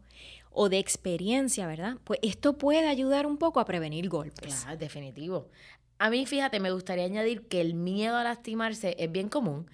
o 0.52 0.70
de 0.70 0.80
experiencia, 0.80 1.68
¿verdad? 1.68 1.98
Pues 2.04 2.20
esto 2.24 2.58
puede 2.58 2.88
ayudar 2.88 3.26
un 3.26 3.38
poco 3.38 3.60
a 3.60 3.66
prevenir 3.66 4.10
golpes. 4.10 4.62
Claro, 4.62 4.78
definitivo. 4.78 5.50
A 5.98 6.10
mí, 6.10 6.26
fíjate, 6.26 6.60
me 6.60 6.72
gustaría 6.72 7.06
añadir 7.06 7.48
que 7.48 7.62
el 7.62 7.74
miedo 7.74 8.18
a 8.18 8.24
lastimarse 8.24 8.96
es 9.00 9.12
bien 9.12 9.30
común, 9.30 9.70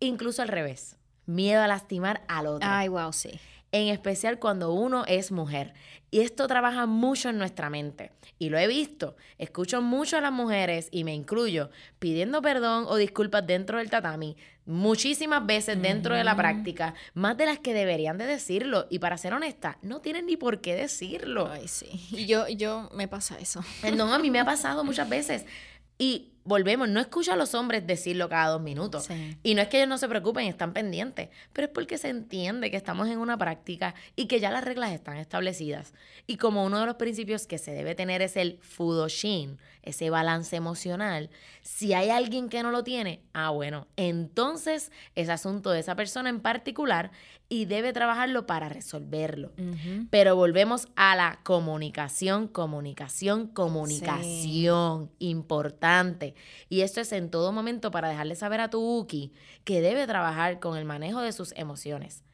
incluso 0.00 0.42
al 0.42 0.48
revés. 0.48 0.96
Miedo 1.26 1.62
a 1.62 1.66
lastimar 1.66 2.24
al 2.28 2.46
otro. 2.46 2.68
Ay, 2.70 2.88
wow, 2.88 3.12
sí 3.12 3.40
en 3.72 3.88
especial 3.88 4.38
cuando 4.38 4.72
uno 4.72 5.04
es 5.06 5.32
mujer. 5.32 5.74
Y 6.10 6.20
esto 6.20 6.46
trabaja 6.46 6.86
mucho 6.86 7.30
en 7.30 7.38
nuestra 7.38 7.70
mente. 7.70 8.12
Y 8.38 8.50
lo 8.50 8.58
he 8.58 8.66
visto. 8.66 9.16
Escucho 9.38 9.80
mucho 9.80 10.18
a 10.18 10.20
las 10.20 10.32
mujeres, 10.32 10.88
y 10.90 11.04
me 11.04 11.14
incluyo, 11.14 11.70
pidiendo 11.98 12.42
perdón 12.42 12.84
o 12.86 12.96
disculpas 12.96 13.46
dentro 13.46 13.78
del 13.78 13.90
tatami 13.90 14.36
muchísimas 14.64 15.44
veces 15.44 15.80
dentro 15.80 16.14
de 16.14 16.24
la 16.24 16.36
práctica, 16.36 16.94
más 17.14 17.36
de 17.36 17.46
las 17.46 17.58
que 17.58 17.74
deberían 17.74 18.18
de 18.18 18.26
decirlo. 18.26 18.86
Y 18.90 18.98
para 18.98 19.18
ser 19.18 19.34
honesta, 19.34 19.78
no 19.82 20.00
tienen 20.00 20.26
ni 20.26 20.36
por 20.36 20.60
qué 20.60 20.74
decirlo. 20.74 21.48
Ay, 21.50 21.68
sí. 21.68 21.88
Y 22.10 22.26
yo, 22.26 22.48
yo 22.48 22.88
me 22.94 23.08
pasa 23.08 23.38
eso. 23.38 23.64
No, 23.96 24.12
a 24.12 24.18
mí 24.18 24.30
me 24.30 24.40
ha 24.40 24.44
pasado 24.52 24.84
muchas 24.84 25.08
veces. 25.08 25.46
Y 25.98 26.31
volvemos, 26.44 26.88
no 26.88 27.00
escucho 27.00 27.32
a 27.32 27.36
los 27.36 27.54
hombres 27.54 27.86
decirlo 27.86 28.28
cada 28.28 28.52
dos 28.52 28.62
minutos. 28.62 29.08
Y 29.42 29.54
no 29.54 29.62
es 29.62 29.68
que 29.68 29.78
ellos 29.78 29.88
no 29.88 29.98
se 29.98 30.08
preocupen, 30.08 30.46
están 30.46 30.72
pendientes, 30.72 31.28
pero 31.52 31.66
es 31.66 31.72
porque 31.72 31.98
se 31.98 32.08
entiende 32.08 32.70
que 32.70 32.76
estamos 32.76 33.08
en 33.08 33.18
una 33.18 33.38
práctica 33.38 33.94
y 34.16 34.26
que 34.26 34.40
ya 34.40 34.50
las 34.50 34.64
reglas 34.64 34.92
están 34.92 35.16
establecidas. 35.16 35.94
Y 36.26 36.36
como 36.36 36.64
uno 36.64 36.80
de 36.80 36.86
los 36.86 36.96
principios 36.96 37.46
que 37.46 37.58
se 37.58 37.72
debe 37.72 37.94
tener 37.94 38.22
es 38.22 38.36
el 38.36 38.58
fudoshin, 38.60 39.58
ese 39.82 40.10
balance 40.10 40.54
emocional, 40.54 41.30
si 41.62 41.92
hay 41.92 42.10
alguien 42.10 42.48
que 42.48 42.62
no 42.62 42.70
lo 42.70 42.84
tiene, 42.84 43.20
ah, 43.32 43.50
bueno, 43.50 43.88
entonces 43.96 44.92
es 45.14 45.28
asunto 45.28 45.70
de 45.70 45.80
esa 45.80 45.96
persona 45.96 46.28
en 46.28 46.40
particular 46.40 47.10
y 47.52 47.66
debe 47.66 47.92
trabajarlo 47.92 48.46
para 48.46 48.70
resolverlo. 48.70 49.52
Pero 50.08 50.34
volvemos 50.36 50.88
a 50.96 51.14
la 51.16 51.40
comunicación, 51.42 52.48
comunicación, 52.48 53.46
comunicación, 53.46 55.10
importante. 55.18 56.34
Y 56.70 56.80
esto 56.80 57.02
es 57.02 57.12
en 57.12 57.30
todo 57.30 57.52
momento 57.52 57.90
para 57.90 58.08
dejarle 58.08 58.36
saber 58.36 58.62
a 58.62 58.70
tu 58.70 58.80
Uki 58.80 59.34
que 59.64 59.82
debe 59.82 60.06
trabajar 60.06 60.60
con 60.60 60.78
el 60.78 60.86
manejo 60.86 61.20
de 61.20 61.32
sus 61.32 61.52
emociones. 61.54 62.24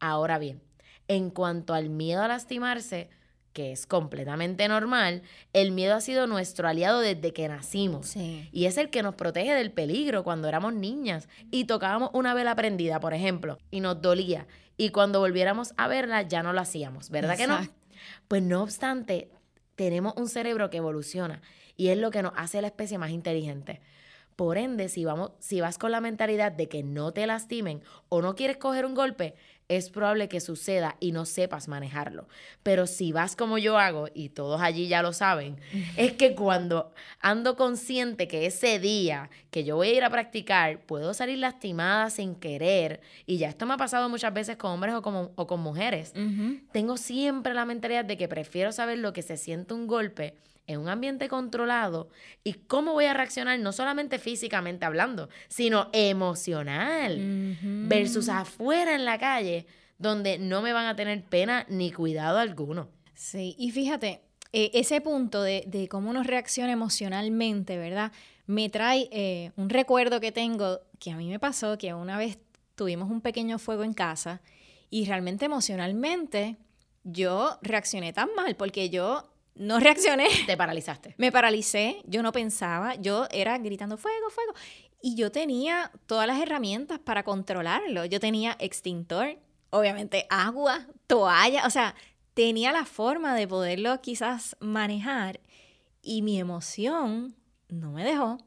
Ahora 0.00 0.40
bien, 0.40 0.60
en 1.06 1.30
cuanto 1.30 1.72
al 1.72 1.88
miedo 1.88 2.22
a 2.22 2.26
lastimarse, 2.26 3.10
que 3.54 3.72
es 3.72 3.86
completamente 3.86 4.68
normal, 4.68 5.22
el 5.54 5.70
miedo 5.70 5.94
ha 5.94 6.00
sido 6.02 6.26
nuestro 6.26 6.68
aliado 6.68 7.00
desde 7.00 7.32
que 7.32 7.48
nacimos. 7.48 8.14
Y 8.16 8.66
es 8.66 8.76
el 8.76 8.90
que 8.90 9.02
nos 9.02 9.14
protege 9.14 9.54
del 9.54 9.70
peligro 9.70 10.24
cuando 10.24 10.48
éramos 10.48 10.74
niñas 10.74 11.28
y 11.50 11.64
tocábamos 11.64 12.10
una 12.12 12.34
vela 12.34 12.54
prendida, 12.56 13.00
por 13.00 13.14
ejemplo, 13.14 13.58
y 13.70 13.80
nos 13.80 14.02
dolía. 14.02 14.46
Y 14.76 14.90
cuando 14.90 15.20
volviéramos 15.20 15.72
a 15.76 15.86
verla 15.86 16.22
ya 16.22 16.42
no 16.42 16.52
lo 16.52 16.60
hacíamos, 16.60 17.08
¿verdad 17.10 17.36
que 17.36 17.46
no? 17.46 17.60
Pues 18.28 18.42
no 18.42 18.62
obstante, 18.62 19.30
tenemos 19.76 20.14
un 20.16 20.28
cerebro 20.28 20.68
que 20.68 20.78
evoluciona 20.78 21.40
y 21.76 21.88
es 21.88 21.98
lo 21.98 22.10
que 22.10 22.22
nos 22.22 22.32
hace 22.36 22.60
la 22.60 22.66
especie 22.66 22.98
más 22.98 23.10
inteligente. 23.10 23.80
Por 24.36 24.58
ende, 24.58 24.88
si, 24.88 25.04
vamos, 25.04 25.32
si 25.38 25.60
vas 25.60 25.78
con 25.78 25.92
la 25.92 26.00
mentalidad 26.00 26.52
de 26.52 26.68
que 26.68 26.82
no 26.82 27.12
te 27.12 27.26
lastimen 27.26 27.82
o 28.08 28.20
no 28.20 28.34
quieres 28.34 28.56
coger 28.56 28.84
un 28.84 28.94
golpe, 28.94 29.34
es 29.68 29.90
probable 29.90 30.28
que 30.28 30.40
suceda 30.40 30.96
y 31.00 31.12
no 31.12 31.24
sepas 31.24 31.68
manejarlo. 31.68 32.28
Pero 32.62 32.86
si 32.86 33.12
vas 33.12 33.36
como 33.36 33.58
yo 33.58 33.78
hago, 33.78 34.08
y 34.12 34.28
todos 34.28 34.60
allí 34.60 34.88
ya 34.88 35.02
lo 35.02 35.12
saben, 35.12 35.58
es 35.96 36.12
que 36.12 36.34
cuando 36.34 36.92
ando 37.20 37.56
consciente 37.56 38.28
que 38.28 38.46
ese 38.46 38.78
día 38.78 39.30
que 39.50 39.64
yo 39.64 39.76
voy 39.76 39.88
a 39.88 39.94
ir 39.94 40.04
a 40.04 40.10
practicar, 40.10 40.80
puedo 40.80 41.14
salir 41.14 41.38
lastimada 41.38 42.10
sin 42.10 42.34
querer, 42.34 43.00
y 43.26 43.38
ya 43.38 43.48
esto 43.48 43.66
me 43.66 43.74
ha 43.74 43.78
pasado 43.78 44.08
muchas 44.08 44.34
veces 44.34 44.56
con 44.56 44.72
hombres 44.72 44.94
o 44.94 45.02
con, 45.02 45.30
o 45.34 45.46
con 45.46 45.60
mujeres, 45.60 46.12
tengo 46.72 46.96
siempre 46.96 47.54
la 47.54 47.64
mentalidad 47.64 48.04
de 48.04 48.16
que 48.16 48.28
prefiero 48.28 48.72
saber 48.72 48.98
lo 48.98 49.12
que 49.12 49.22
se 49.22 49.36
siente 49.36 49.74
un 49.74 49.86
golpe 49.86 50.34
en 50.66 50.80
un 50.80 50.88
ambiente 50.88 51.28
controlado 51.28 52.08
y 52.42 52.54
cómo 52.54 52.92
voy 52.92 53.04
a 53.06 53.14
reaccionar 53.14 53.58
no 53.58 53.72
solamente 53.72 54.18
físicamente 54.18 54.84
hablando, 54.84 55.28
sino 55.48 55.90
emocional, 55.92 57.56
versus 57.88 58.28
afuera 58.28 58.94
en 58.94 59.04
la 59.04 59.18
calle, 59.18 59.66
donde 59.98 60.38
no 60.38 60.62
me 60.62 60.72
van 60.72 60.86
a 60.86 60.96
tener 60.96 61.22
pena 61.24 61.66
ni 61.68 61.92
cuidado 61.92 62.38
alguno. 62.38 62.88
Sí, 63.14 63.54
y 63.58 63.70
fíjate, 63.70 64.22
eh, 64.52 64.70
ese 64.74 65.00
punto 65.00 65.42
de, 65.42 65.88
cómo 65.90 66.10
uno 66.10 66.22
reacciona 66.22 66.72
emocionalmente, 66.72 67.76
¿verdad? 67.76 68.12
Me 68.46 68.68
trae 68.68 69.08
eh, 69.10 69.50
un 69.56 69.68
recuerdo 69.68 70.20
que 70.20 70.32
tengo 70.32 70.80
que 70.98 71.10
a 71.10 71.16
mí 71.16 71.28
me 71.28 71.38
pasó 71.38 71.76
que 71.76 71.92
una 71.92 72.16
vez 72.16 72.38
tuvimos 72.74 73.10
un 73.10 73.20
pequeño 73.20 73.58
fuego 73.58 73.84
en 73.84 73.94
casa 73.94 74.40
y 74.90 75.06
realmente 75.06 75.46
emocionalmente 75.46 76.56
yo 77.02 77.58
reaccioné 77.62 78.12
tan 78.12 78.28
mal 78.34 78.56
porque 78.56 78.90
yo 78.90 79.33
no 79.54 79.80
reaccioné. 79.80 80.28
Te 80.46 80.56
paralizaste. 80.56 81.14
Me 81.18 81.32
paralicé, 81.32 82.02
yo 82.06 82.22
no 82.22 82.32
pensaba, 82.32 82.94
yo 82.96 83.26
era 83.30 83.58
gritando 83.58 83.96
fuego, 83.96 84.30
fuego. 84.30 84.52
Y 85.00 85.16
yo 85.16 85.30
tenía 85.30 85.90
todas 86.06 86.26
las 86.26 86.40
herramientas 86.40 86.98
para 86.98 87.24
controlarlo. 87.24 88.04
Yo 88.06 88.20
tenía 88.20 88.56
extintor, 88.58 89.38
obviamente 89.70 90.26
agua, 90.30 90.86
toalla, 91.06 91.66
o 91.66 91.70
sea, 91.70 91.94
tenía 92.32 92.72
la 92.72 92.84
forma 92.84 93.34
de 93.34 93.46
poderlo 93.46 94.00
quizás 94.00 94.56
manejar 94.60 95.40
y 96.02 96.22
mi 96.22 96.38
emoción 96.38 97.34
no 97.68 97.92
me 97.92 98.04
dejó. 98.04 98.38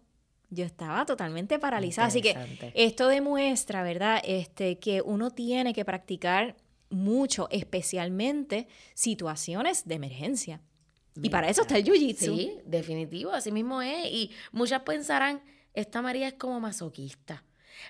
Yo 0.50 0.64
estaba 0.64 1.06
totalmente 1.06 1.60
paralizada. 1.60 2.08
Así 2.08 2.22
que 2.22 2.36
esto 2.74 3.08
demuestra, 3.08 3.84
¿verdad? 3.84 4.22
Este, 4.24 4.80
que 4.80 5.02
uno 5.02 5.32
tiene 5.32 5.74
que 5.74 5.84
practicar 5.84 6.56
mucho, 6.90 7.50
especialmente 7.52 8.68
situaciones 8.94 9.88
de 9.88 9.96
emergencia. 9.96 10.62
Y 11.22 11.30
para 11.30 11.50
eso 11.50 11.62
está 11.62 11.78
el 11.78 11.84
jiu-jitsu. 11.84 12.36
Sí, 12.36 12.58
definitivo, 12.66 13.32
así 13.32 13.52
mismo 13.52 13.82
es. 13.82 14.06
Y 14.12 14.32
muchas 14.52 14.82
pensarán, 14.82 15.42
esta 15.74 16.02
María 16.02 16.28
es 16.28 16.34
como 16.34 16.60
masoquista. 16.60 17.44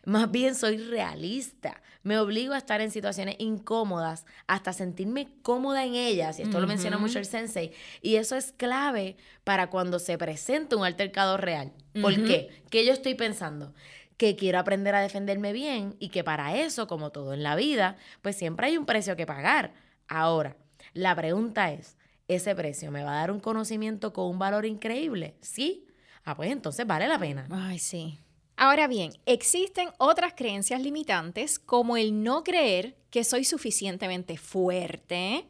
Más 0.05 0.29
bien 0.31 0.55
soy 0.55 0.77
realista. 0.77 1.81
Me 2.03 2.19
obligo 2.19 2.53
a 2.53 2.57
estar 2.57 2.81
en 2.81 2.91
situaciones 2.91 3.35
incómodas 3.39 4.25
hasta 4.45 4.73
sentirme 4.73 5.27
cómoda 5.41 5.85
en 5.85 5.95
ellas. 5.95 6.39
Y 6.39 6.43
esto 6.43 6.59
lo 6.59 6.67
menciona 6.67 6.97
mucho 6.97 7.19
el 7.19 7.25
sensei. 7.25 7.71
Y 8.01 8.15
eso 8.15 8.35
es 8.35 8.51
clave 8.51 9.17
para 9.43 9.69
cuando 9.69 9.99
se 9.99 10.17
presenta 10.17 10.75
un 10.75 10.85
altercado 10.85 11.37
real. 11.37 11.73
¿Por 12.01 12.15
qué? 12.15 12.63
¿Qué 12.69 12.85
yo 12.85 12.93
estoy 12.93 13.15
pensando? 13.15 13.73
Que 14.17 14.35
quiero 14.35 14.59
aprender 14.59 14.95
a 14.95 15.01
defenderme 15.01 15.53
bien 15.53 15.95
y 15.99 16.09
que 16.09 16.23
para 16.23 16.57
eso, 16.57 16.87
como 16.87 17.11
todo 17.11 17.33
en 17.33 17.43
la 17.43 17.55
vida, 17.55 17.97
pues 18.21 18.35
siempre 18.35 18.67
hay 18.67 18.77
un 18.77 18.85
precio 18.85 19.15
que 19.15 19.25
pagar. 19.25 19.73
Ahora, 20.07 20.57
la 20.93 21.15
pregunta 21.15 21.71
es, 21.71 21.96
ese 22.27 22.55
precio 22.55 22.91
me 22.91 23.03
va 23.03 23.11
a 23.11 23.19
dar 23.21 23.31
un 23.31 23.39
conocimiento 23.39 24.13
con 24.13 24.25
un 24.25 24.39
valor 24.39 24.65
increíble, 24.65 25.35
¿sí? 25.41 25.87
Ah, 26.23 26.35
pues 26.35 26.51
entonces 26.51 26.85
vale 26.85 27.07
la 27.07 27.19
pena. 27.19 27.47
Ay, 27.49 27.79
sí. 27.79 28.19
Ahora 28.55 28.87
bien, 28.87 29.11
existen 29.25 29.89
otras 29.97 30.33
creencias 30.35 30.81
limitantes 30.81 31.59
como 31.59 31.95
el 31.95 32.23
no 32.23 32.43
creer 32.43 32.97
que 33.09 33.23
soy 33.23 33.43
suficientemente 33.43 34.37
fuerte 34.37 35.47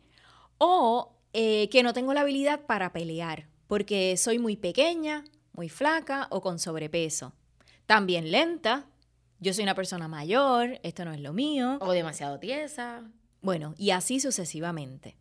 o 0.58 1.16
eh, 1.34 1.70
que 1.70 1.84
no 1.84 1.94
tengo 1.94 2.14
la 2.14 2.22
habilidad 2.22 2.66
para 2.66 2.92
pelear 2.92 3.48
porque 3.68 4.16
soy 4.18 4.40
muy 4.40 4.56
pequeña, 4.56 5.24
muy 5.54 5.70
flaca 5.70 6.28
o 6.32 6.42
con 6.42 6.60
sobrepeso. 6.60 7.34
También 7.86 8.32
lenta, 8.32 8.88
yo 9.40 9.54
soy 9.54 9.64
una 9.64 9.76
persona 9.76 10.08
mayor, 10.08 10.80
esto 10.84 11.06
no 11.06 11.14
es 11.14 11.20
lo 11.20 11.34
mío. 11.34 11.78
O 11.82 11.92
demasiado 11.92 12.40
tiesa. 12.40 13.04
Bueno, 13.42 13.76
y 13.78 13.92
así 13.92 14.20
sucesivamente. 14.20 15.16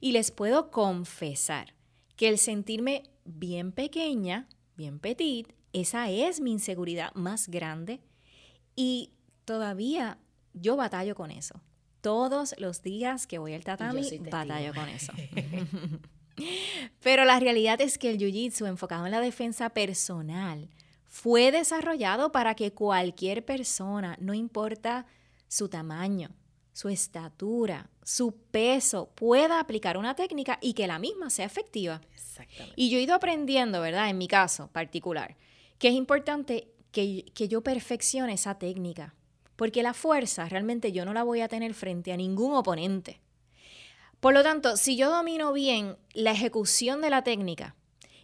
Y 0.00 0.12
les 0.12 0.30
puedo 0.30 0.70
confesar 0.70 1.74
que 2.16 2.28
el 2.28 2.38
sentirme 2.38 3.04
bien 3.24 3.72
pequeña, 3.72 4.48
bien 4.76 4.98
petit, 4.98 5.52
esa 5.72 6.10
es 6.10 6.40
mi 6.40 6.52
inseguridad 6.52 7.14
más 7.14 7.48
grande 7.48 8.00
y 8.76 9.10
todavía 9.44 10.18
yo 10.52 10.76
batallo 10.76 11.14
con 11.14 11.30
eso. 11.30 11.60
Todos 12.00 12.54
los 12.58 12.82
días 12.82 13.26
que 13.26 13.38
voy 13.38 13.54
al 13.54 13.64
tatami, 13.64 14.02
batallo 14.30 14.74
con 14.74 14.88
eso. 14.88 15.12
Pero 17.02 17.24
la 17.24 17.38
realidad 17.38 17.80
es 17.80 17.98
que 17.98 18.10
el 18.10 18.18
Jiu-Jitsu 18.18 18.66
enfocado 18.66 19.04
en 19.04 19.12
la 19.12 19.20
defensa 19.20 19.70
personal 19.70 20.68
fue 21.06 21.52
desarrollado 21.52 22.32
para 22.32 22.54
que 22.54 22.72
cualquier 22.72 23.44
persona, 23.44 24.16
no 24.20 24.32
importa 24.32 25.06
su 25.48 25.68
tamaño, 25.68 26.30
su 26.80 26.88
estatura, 26.88 27.90
su 28.02 28.32
peso, 28.32 29.10
pueda 29.14 29.60
aplicar 29.60 29.98
una 29.98 30.14
técnica 30.14 30.58
y 30.62 30.72
que 30.72 30.86
la 30.86 30.98
misma 30.98 31.28
sea 31.28 31.44
efectiva. 31.44 32.00
Exactamente. 32.14 32.72
Y 32.74 32.88
yo 32.88 32.96
he 32.96 33.02
ido 33.02 33.14
aprendiendo, 33.14 33.82
¿verdad? 33.82 34.08
En 34.08 34.16
mi 34.16 34.26
caso 34.26 34.68
particular, 34.68 35.36
que 35.78 35.88
es 35.88 35.94
importante 35.94 36.72
que, 36.90 37.26
que 37.34 37.48
yo 37.48 37.60
perfeccione 37.60 38.32
esa 38.32 38.58
técnica, 38.58 39.14
porque 39.56 39.82
la 39.82 39.92
fuerza 39.92 40.48
realmente 40.48 40.90
yo 40.90 41.04
no 41.04 41.12
la 41.12 41.22
voy 41.22 41.42
a 41.42 41.48
tener 41.48 41.74
frente 41.74 42.14
a 42.14 42.16
ningún 42.16 42.54
oponente. 42.54 43.20
Por 44.18 44.32
lo 44.32 44.42
tanto, 44.42 44.78
si 44.78 44.96
yo 44.96 45.10
domino 45.10 45.52
bien 45.52 45.98
la 46.14 46.30
ejecución 46.30 47.02
de 47.02 47.10
la 47.10 47.22
técnica 47.22 47.76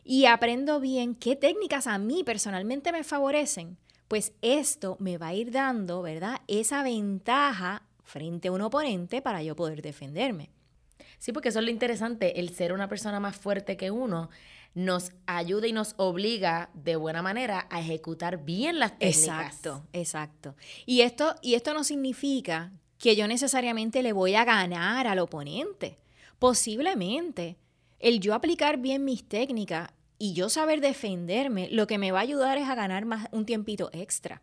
y 0.02 0.24
aprendo 0.24 0.80
bien 0.80 1.14
qué 1.14 1.36
técnicas 1.36 1.86
a 1.86 1.98
mí 1.98 2.24
personalmente 2.24 2.90
me 2.90 3.04
favorecen, 3.04 3.76
pues 4.08 4.32
esto 4.40 4.96
me 4.98 5.18
va 5.18 5.26
a 5.26 5.34
ir 5.34 5.50
dando, 5.50 6.00
¿verdad? 6.00 6.40
Esa 6.48 6.82
ventaja 6.82 7.82
frente 8.06 8.48
a 8.48 8.52
un 8.52 8.62
oponente 8.62 9.20
para 9.20 9.42
yo 9.42 9.54
poder 9.54 9.82
defenderme. 9.82 10.50
Sí, 11.18 11.32
porque 11.32 11.50
eso 11.50 11.58
es 11.58 11.64
lo 11.64 11.70
interesante, 11.70 12.40
el 12.40 12.50
ser 12.54 12.72
una 12.72 12.88
persona 12.88 13.20
más 13.20 13.36
fuerte 13.36 13.76
que 13.76 13.90
uno 13.90 14.30
nos 14.74 15.12
ayuda 15.26 15.66
y 15.66 15.72
nos 15.72 15.94
obliga 15.96 16.70
de 16.74 16.96
buena 16.96 17.22
manera 17.22 17.66
a 17.70 17.80
ejecutar 17.80 18.44
bien 18.44 18.78
las 18.78 18.98
técnicas. 18.98 19.18
Exacto, 19.18 19.86
exacto. 19.92 20.54
Y 20.84 21.00
esto, 21.00 21.34
y 21.40 21.54
esto 21.54 21.72
no 21.72 21.82
significa 21.82 22.72
que 22.98 23.16
yo 23.16 23.26
necesariamente 23.26 24.02
le 24.02 24.12
voy 24.12 24.34
a 24.34 24.44
ganar 24.44 25.06
al 25.06 25.18
oponente. 25.18 25.98
Posiblemente 26.38 27.56
el 27.98 28.20
yo 28.20 28.34
aplicar 28.34 28.78
bien 28.78 29.04
mis 29.04 29.26
técnicas 29.26 29.90
y 30.18 30.34
yo 30.34 30.48
saber 30.48 30.80
defenderme, 30.80 31.68
lo 31.70 31.86
que 31.86 31.98
me 31.98 32.12
va 32.12 32.20
a 32.20 32.22
ayudar 32.22 32.58
es 32.58 32.68
a 32.68 32.74
ganar 32.74 33.04
más 33.06 33.28
un 33.32 33.46
tiempito 33.46 33.90
extra. 33.92 34.42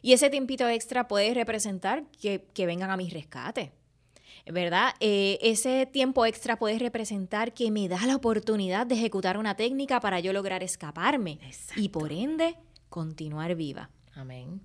Y 0.00 0.12
ese 0.12 0.30
tiempito 0.30 0.68
extra 0.68 1.08
puede 1.08 1.34
representar 1.34 2.04
que, 2.20 2.66
vengan 2.66 2.90
a 2.90 2.96
mi 2.96 3.08
rescate. 3.10 3.72
¿Verdad? 4.46 4.94
Eh, 4.98 5.38
ese 5.40 5.86
tiempo 5.86 6.26
extra 6.26 6.58
puede 6.58 6.78
representar 6.78 7.54
que 7.54 7.70
me 7.70 7.88
da 7.88 8.04
la 8.06 8.16
oportunidad 8.16 8.86
de 8.86 8.96
ejecutar 8.96 9.38
una 9.38 9.54
técnica 9.54 10.00
para 10.00 10.18
yo 10.18 10.32
lograr 10.32 10.64
escaparme 10.64 11.38
y 11.76 11.90
por 11.90 12.12
ende 12.12 12.56
continuar 12.88 13.54
viva. 13.54 13.90
Amén. 14.14 14.60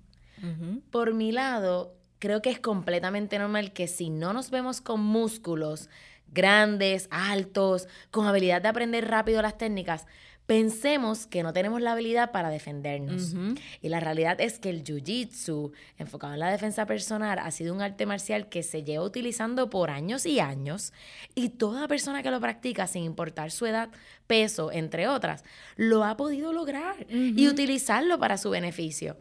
Por 0.90 1.14
mi 1.14 1.30
lado, 1.32 1.94
creo 2.18 2.42
que 2.42 2.50
es 2.50 2.58
completamente 2.58 3.38
normal 3.38 3.72
que 3.72 3.86
si 3.86 4.10
no 4.10 4.32
nos 4.32 4.50
vemos 4.50 4.80
con 4.80 5.00
músculos 5.00 5.88
grandes, 6.32 7.08
altos, 7.10 7.88
con 8.10 8.26
habilidad 8.26 8.62
de 8.62 8.68
aprender 8.68 9.08
rápido 9.08 9.42
las 9.42 9.58
técnicas, 9.58 10.06
pensemos 10.48 11.26
que 11.26 11.42
no 11.42 11.52
tenemos 11.52 11.82
la 11.82 11.92
habilidad 11.92 12.32
para 12.32 12.48
defendernos. 12.48 13.34
Y 13.82 13.90
la 13.90 14.00
realidad 14.00 14.40
es 14.40 14.58
que 14.58 14.70
el 14.70 14.82
jiu-jitsu, 14.82 15.72
enfocado 15.98 16.32
en 16.32 16.40
la 16.40 16.50
defensa 16.50 16.86
personal, 16.86 17.38
ha 17.38 17.50
sido 17.50 17.74
un 17.74 17.82
arte 17.82 18.06
marcial 18.06 18.48
que 18.48 18.62
se 18.62 18.82
lleva 18.82 19.04
utilizando 19.04 19.68
por 19.68 19.90
años 19.90 20.24
y 20.24 20.40
años. 20.40 20.94
Y 21.34 21.50
toda 21.50 21.86
persona 21.86 22.22
que 22.22 22.30
lo 22.30 22.40
practica, 22.40 22.86
sin 22.86 23.04
importar 23.04 23.50
su 23.50 23.66
edad, 23.66 23.90
peso, 24.26 24.72
entre 24.72 25.06
otras, 25.06 25.44
lo 25.76 26.02
ha 26.02 26.16
podido 26.16 26.54
lograr 26.54 27.06
y 27.10 27.46
utilizarlo 27.46 28.18
para 28.18 28.38
su 28.38 28.48
beneficio. 28.48 29.18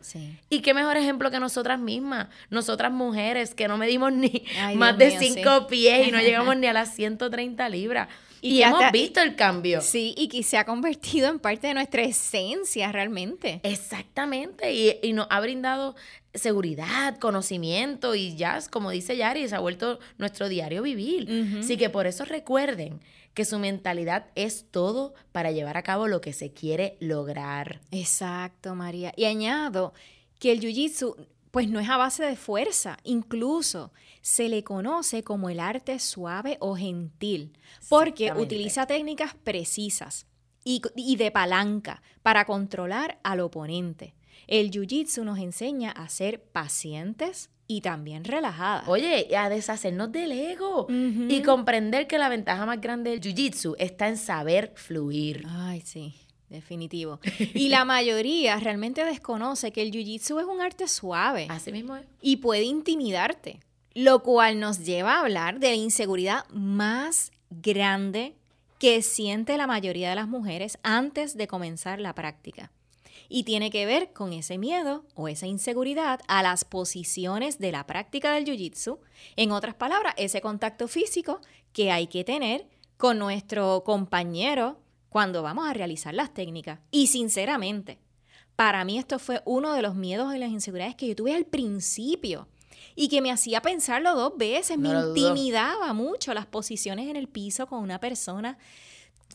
Y 0.49 0.61
qué 0.61 0.73
mejor 0.73 0.95
ejemplo 0.95 1.29
que 1.29 1.41
nosotras 1.41 1.77
mismas, 1.77 2.29
nosotras 2.49 2.93
mujeres 2.93 3.53
que 3.53 3.67
no 3.67 3.77
medimos 3.77 4.13
ni 4.13 4.45
más 4.75 4.97
de 4.97 5.11
5 5.11 5.67
pies 5.67 6.07
y 6.07 6.11
no 6.11 6.19
llegamos 6.21 6.55
ni 6.55 6.67
a 6.67 6.73
las 6.73 6.95
130 6.95 7.67
libras. 7.67 8.07
Y, 8.41 8.61
hemos 8.61 8.91
visto 8.91 9.21
el 9.21 9.35
cambio. 9.35 9.81
Sí, 9.81 10.13
y 10.17 10.27
que 10.27 10.43
se 10.43 10.57
ha 10.57 10.65
convertido 10.65 11.29
en 11.29 11.39
parte 11.39 11.67
de 11.67 11.73
nuestra 11.73 12.03
esencia 12.03 12.91
realmente. 12.91 13.59
Exactamente, 13.63 14.73
y, 14.73 15.13
nos 15.13 15.27
ha 15.29 15.39
brindado 15.39 15.95
seguridad, 16.33 17.17
conocimiento 17.17 18.13
y 18.13 18.35
ya, 18.35 18.59
como 18.69 18.91
dice 18.91 19.17
Yari, 19.17 19.47
se 19.47 19.55
ha 19.55 19.59
vuelto 19.59 19.99
nuestro 20.17 20.49
diario 20.49 20.83
vivir. 20.83 21.57
Así 21.59 21.77
que 21.77 21.89
por 21.89 22.05
eso 22.05 22.25
recuerden 22.25 22.99
que 23.33 23.45
su 23.45 23.59
mentalidad 23.59 24.25
es 24.35 24.65
todo 24.71 25.13
para 25.31 25.51
llevar 25.51 25.77
a 25.77 25.83
cabo 25.83 26.07
lo 26.07 26.21
que 26.21 26.33
se 26.33 26.51
quiere 26.51 26.97
lograr. 26.99 27.81
Exacto, 27.91 28.73
María. 28.73 29.13
Y 29.15 29.25
añado 29.25 29.93
que 30.39 30.51
el 30.51 30.59
Jiu-Jitsu 30.59 31.15
pues 31.57 31.69
no 31.69 31.79
es 31.79 31.89
a 31.89 31.97
base 31.97 32.23
de 32.23 32.35
fuerza, 32.35 32.99
incluso 33.03 33.91
se 34.21 34.47
le 34.47 34.63
conoce 34.63 35.23
como 35.23 35.49
el 35.49 35.59
arte 35.59 35.97
suave 35.97 36.57
o 36.59 36.75
gentil, 36.75 37.57
porque 37.89 38.31
utiliza 38.31 38.85
técnicas 38.85 39.33
precisas 39.33 40.27
y, 40.63 40.83
y, 40.95 41.15
de 41.15 41.31
palanca 41.31 42.03
para 42.21 42.45
controlar 42.45 43.17
al 43.23 43.39
oponente. 43.39 44.13
El 44.45 44.69
Jiu-Jitsu 44.69 45.23
nos 45.23 45.39
enseña 45.39 45.89
a 45.89 46.07
ser 46.09 46.43
pacientes, 46.43 47.49
y 47.65 47.81
también 47.81 48.23
relajadas. 48.23 48.87
Oye, 48.87 49.35
a 49.35 49.49
deshacernos 49.49 50.11
del 50.11 50.33
ego 50.33 50.85
y 50.89 51.41
comprender 51.41 52.05
que 52.05 52.19
la 52.19 52.29
ventaja 52.29 52.67
más 52.67 52.79
grande 52.79 53.09
del 53.09 53.19
jiu-jitsu 53.19 53.75
está 53.79 54.07
en 54.07 54.17
saber 54.17 54.73
fluir. 54.75 55.43
Ay, 55.49 55.81
sí. 55.81 56.13
Definitivo. 56.49 57.19
Y 57.53 57.69
la 57.69 57.85
mayoría 57.85 58.57
realmente 58.59 59.03
desconoce 59.03 59.71
que 59.71 59.81
el 59.81 59.91
jiu-jitsu 59.91 60.39
es 60.39 60.45
un 60.45 60.61
arte 60.61 60.87
suave. 60.87 61.47
Así 61.49 61.71
mismo 61.71 61.95
es. 61.95 62.05
Y 62.21 62.37
puede 62.37 62.63
intimidarte. 62.63 63.59
Lo 63.93 64.21
cual 64.21 64.59
nos 64.59 64.79
lleva 64.85 65.15
a 65.15 65.21
hablar 65.21 65.59
de 65.59 65.69
la 65.69 65.75
inseguridad 65.75 66.47
más 66.49 67.31
grande 67.49 68.35
que 68.79 69.01
siente 69.01 69.57
la 69.57 69.65
mayoría 69.65 70.09
de 70.09 70.15
las 70.15 70.27
mujeres 70.27 70.77
antes 70.83 71.35
de 71.35 71.47
comenzar 71.47 71.99
la 71.99 72.13
práctica 72.13 72.71
y 73.29 73.43
tiene 73.43 73.69
que 73.69 73.85
ver 73.85 74.13
con 74.13 74.33
ese 74.33 74.57
miedo 74.57 75.03
o 75.15 75.27
esa 75.27 75.47
inseguridad 75.47 76.21
a 76.27 76.43
las 76.43 76.65
posiciones 76.65 77.59
de 77.59 77.71
la 77.71 77.85
práctica 77.85 78.33
del 78.33 78.45
jiu-jitsu. 78.45 78.99
En 79.35 79.51
otras 79.51 79.75
palabras, 79.75 80.13
ese 80.17 80.41
contacto 80.41 80.87
físico 80.87 81.41
que 81.73 81.91
hay 81.91 82.07
que 82.07 82.23
tener 82.23 82.67
con 82.97 83.19
nuestro 83.19 83.83
compañero 83.83 84.79
cuando 85.09 85.41
vamos 85.43 85.67
a 85.67 85.73
realizar 85.73 86.13
las 86.13 86.33
técnicas. 86.33 86.79
Y 86.91 87.07
sinceramente, 87.07 87.99
para 88.55 88.83
mí 88.85 88.97
esto 88.97 89.19
fue 89.19 89.41
uno 89.45 89.73
de 89.73 89.81
los 89.81 89.95
miedos 89.95 90.33
y 90.35 90.39
las 90.39 90.49
inseguridades 90.49 90.95
que 90.95 91.07
yo 91.07 91.15
tuve 91.15 91.35
al 91.35 91.45
principio 91.45 92.47
y 92.95 93.09
que 93.09 93.21
me 93.21 93.31
hacía 93.31 93.61
pensarlo 93.61 94.15
dos 94.15 94.37
veces, 94.37 94.77
me 94.77 94.89
intimidaba 94.89 95.93
mucho 95.93 96.33
las 96.33 96.47
posiciones 96.47 97.07
en 97.07 97.15
el 97.15 97.27
piso 97.27 97.67
con 97.67 97.83
una 97.83 97.99
persona 97.99 98.57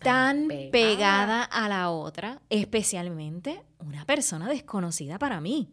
tan 0.00 0.48
pegada. 0.72 1.44
a 1.44 1.68
la 1.68 1.90
otra, 1.90 2.42
especialmente 2.50 3.62
una 3.78 4.04
persona 4.04 4.48
desconocida 4.48 5.18
para 5.18 5.40
mí. 5.40 5.70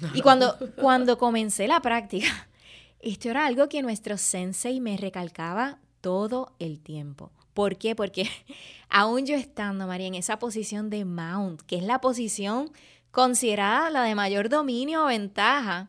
Y 0.14 0.22
cuando, 0.22 0.56
cuando 0.76 1.18
comencé 1.18 1.68
la 1.68 1.82
práctica, 1.82 2.48
esto 3.00 3.28
era 3.28 3.44
algo 3.44 3.68
que 3.68 3.82
nuestro 3.82 4.16
sensei 4.16 4.80
me 4.80 4.96
recalcaba 4.96 5.78
todo 6.00 6.54
el 6.58 6.80
tiempo. 6.80 7.32
¿Por 7.54 7.76
qué? 7.76 7.94
Porque 7.94 8.28
aún 8.88 9.26
yo 9.26 9.36
estando, 9.36 9.86
María, 9.86 10.06
en 10.06 10.14
esa 10.14 10.38
posición 10.38 10.90
de 10.90 11.04
mount, 11.04 11.62
que 11.62 11.76
es 11.76 11.82
la 11.82 12.00
posición 12.00 12.70
considerada 13.10 13.90
la 13.90 14.02
de 14.02 14.14
mayor 14.14 14.48
dominio 14.48 15.04
o 15.04 15.06
ventaja, 15.06 15.88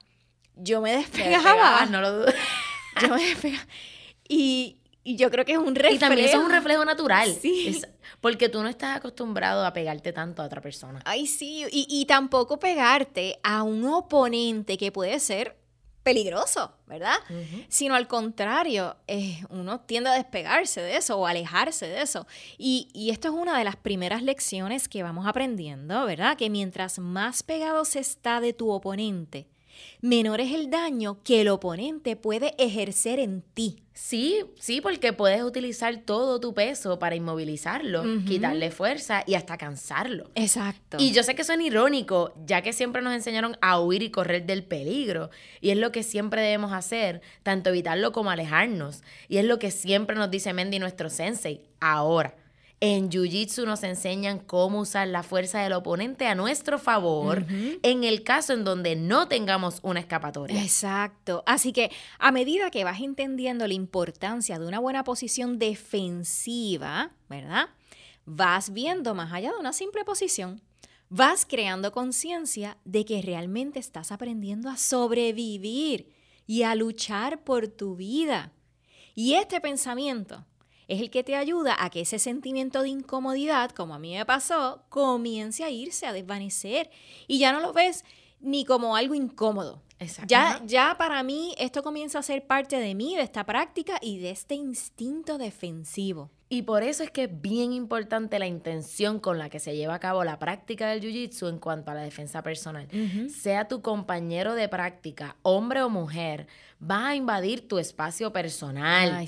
yo 0.56 0.82
me 0.82 0.96
despegaba. 0.96 1.86
no 1.86 2.01
lo 2.01 2.12
dudo. 2.20 2.34
Yo 3.01 3.10
me 3.10 3.24
despegaba. 3.24 3.68
Y, 4.27 4.77
y 5.03 5.15
yo 5.15 5.32
creo 5.32 5.46
que 5.46 5.53
es 5.53 5.58
un 5.58 5.75
reflejo. 5.75 5.96
Y 5.96 6.00
también 6.00 6.27
eso 6.27 6.38
es 6.38 6.44
un 6.44 6.51
reflejo 6.51 6.86
natural. 6.86 7.36
Sí. 7.41 7.82
porque 8.20 8.50
tú 8.50 8.62
no 8.62 8.70
estás 8.70 8.98
acostumbrado 8.98 9.65
a 9.65 9.74
pegarte 9.74 10.13
tanto 10.13 10.41
a 10.41 10.46
otra 10.46 10.62
persona. 10.62 11.01
Ay, 11.06 11.27
sí. 11.27 11.65
Y, 11.72 12.06
tampoco 12.06 12.60
pegarte 12.60 13.39
a 13.44 13.63
un 13.63 13.86
oponente 13.86 14.77
que 14.77 14.91
puede 14.91 15.20
ser 15.20 15.58
peligroso, 16.03 16.74
¿verdad? 16.88 17.15
Sino 17.70 17.96
al 17.96 18.08
contrario, 18.08 18.96
eh, 19.08 19.43
uno 19.50 19.81
tiende 19.81 20.10
a 20.10 20.13
despegarse 20.13 20.81
de 20.81 20.98
eso 20.98 21.17
o 21.17 21.27
alejarse 21.27 21.88
de 21.88 22.01
eso. 22.01 22.27
Y, 22.58 22.89
y 22.93 23.12
esto 23.12 23.27
es 23.27 23.34
una 23.34 23.58
de 23.58 23.63
las 23.63 23.75
primeras 23.75 24.24
lecciones 24.24 24.89
que 24.89 25.03
vamos 25.03 25.27
aprendiendo, 25.27 26.05
¿verdad? 26.05 26.38
Que 26.38 26.50
mientras 26.50 27.00
más 27.00 27.43
pegado 27.43 27.86
se 27.86 28.00
está 28.00 28.41
de 28.41 28.53
tu 28.53 28.72
oponente, 28.72 29.48
menor 30.01 30.41
es 30.41 30.53
el 30.53 30.69
daño 30.69 31.21
que 31.23 31.41
el 31.41 31.49
oponente 31.49 32.15
puede 32.15 32.56
ejercer 32.58 33.19
en 33.19 33.41
ti. 33.53 33.84
Sí, 33.93 34.43
sí, 34.58 34.82
porque 34.82 35.13
puedes 35.13 35.43
utilizar 35.43 35.95
todo 35.97 36.39
tu 36.39 36.53
peso 36.53 36.97
para 36.97 37.15
inmovilizarlo, 37.15 38.03
quitarle 38.25 38.71
fuerza 38.71 39.23
y 39.27 39.36
hasta 39.36 39.58
cansarlo. 39.58 40.32
Exacto. 40.34 40.97
Y 40.99 41.12
yo 41.12 41.23
sé 41.23 41.36
que 41.36 41.43
suena 41.43 41.63
irónico, 41.63 42.34
ya 42.45 42.62
que 42.62 42.73
siempre 42.73 43.01
nos 43.01 43.13
enseñaron 43.13 43.58
a 43.62 43.79
huir 43.79 44.01
y 44.01 44.10
correr 44.10 44.45
del 44.45 44.63
peligro. 44.63 45.29
Y 45.60 45.69
es 45.69 45.77
lo 45.77 45.91
que 45.91 46.03
siempre 46.03 46.41
debemos 46.41 46.71
hacer, 46.71 47.21
tanto 47.43 47.69
evitarlo 47.69 48.12
como 48.12 48.32
alejarnos. 48.32 49.03
Y 49.27 49.38
es 49.38 49.45
lo 49.45 49.60
que 49.60 49.71
siempre 49.71 50.15
nos 50.15 50.32
dice 50.32 50.53
Mendy, 50.53 50.79
nuestro 50.79 51.10
sensei, 51.10 51.62
ahora. 51.79 52.36
En 52.84 53.12
Jiu-Jitsu 53.12 53.65
nos 53.65 53.84
enseñan 53.84 54.39
cómo 54.39 54.80
usar 54.80 55.08
la 55.08 55.22
fuerza 55.22 55.60
del 55.60 55.74
oponente 55.74 56.26
a 56.26 56.34
nuestro 56.34 56.80
favor 56.80 57.46
en 57.48 58.04
el 58.04 58.24
caso 58.24 58.54
en 58.54 58.63
donde 58.63 58.96
no 58.96 59.28
tengamos 59.28 59.78
una 59.84 60.00
escapatoria. 60.00 60.60
Exacto. 60.60 61.44
Así 61.46 61.74
que 61.74 61.91
a 62.17 62.32
medida 62.32 62.72
que 62.72 62.84
vas 62.84 63.00
entendiendo 63.00 63.67
la 63.67 63.76
importancia 63.76 64.58
de 64.58 64.65
una 64.65 64.80
buena 64.80 65.04
posición 65.04 65.60
defensiva, 65.60 67.12
¿verdad? 67.30 67.70
Vas 68.26 68.74
viendo 68.74 69.13
más 69.13 69.32
allá 69.32 69.52
de 69.52 69.60
una 69.60 69.74
simple 69.74 70.04
posición. 70.04 70.60
Vas 71.08 71.46
creando 71.46 71.91
conciencia 71.91 72.80
de 72.84 73.06
que 73.06 73.22
realmente 73.22 73.78
estás 73.78 74.12
aprendiendo 74.12 74.72
a 74.72 74.78
sobrevivir 74.78 76.12
y 76.48 76.63
a 76.63 76.74
luchar 76.74 77.44
por 77.44 77.67
tu 77.67 77.96
vida. 77.96 78.54
Y 79.13 79.36
este 79.36 79.62
pensamiento 79.62 80.48
es 80.91 80.99
el 80.99 81.10
que 81.10 81.23
te 81.23 81.38
ayuda 81.38 81.77
a 81.80 81.89
que 81.89 82.01
ese 82.01 82.19
sentimiento 82.19 82.82
de 82.82 82.89
incomodidad, 82.89 83.71
como 83.71 83.95
a 83.95 83.99
mí 83.99 84.13
me 84.13 84.25
pasó, 84.25 84.84
comience 84.89 85.63
a 85.63 85.69
irse, 85.69 86.06
a 86.06 86.12
desvanecer. 86.12 86.89
Y 87.27 87.39
ya 87.39 87.54
no 87.54 87.62
lo 87.62 87.71
ves 87.71 88.04
ni 88.41 88.65
como 88.65 88.97
algo 88.97 89.15
incómodo. 89.15 89.82
Ya, 90.27 90.62
ya 90.65 90.95
para 90.97 91.23
mí 91.23 91.56
esto 91.58 91.82
comienza 91.82 92.19
a 92.19 92.23
ser 92.23 92.45
parte 92.45 92.77
de 92.77 92.93
mí, 92.93 93.15
de 93.15 93.21
esta 93.21 93.45
práctica 93.45 93.99
y 94.01 94.17
de 94.17 94.32
este 94.32 94.56
instinto 94.56 95.38
defensivo. 95.38 96.30
Y 96.49 96.63
por 96.63 96.84
eso 96.84 97.04
es 97.04 97.12
que 97.12 97.23
es 97.25 97.41
bien 97.41 97.71
importante 97.71 98.38
la 98.38 98.47
intención 98.47 99.21
con 99.21 99.38
la 99.38 99.49
que 99.49 99.60
se 99.60 99.73
lleva 99.77 99.93
a 99.93 99.99
cabo 99.99 100.25
la 100.25 100.39
práctica 100.39 100.89
del 100.89 100.99
Jiu-Jitsu 101.01 101.47
en 101.47 101.60
cuanto 101.60 101.91
a 101.91 101.93
la 101.93 102.01
defensa 102.01 102.41
personal. 102.41 102.89
Sea 103.30 103.69
tu 103.69 103.82
compañero 103.82 104.56
de 104.56 104.67
práctica, 104.67 105.38
hombre 105.43 105.82
o 105.84 105.89
mujer, 105.89 106.47
va 106.82 107.10
a 107.10 107.15
invadir 107.15 107.67
tu 107.67 107.80
espacio 107.80 108.32
personal. 108.34 109.28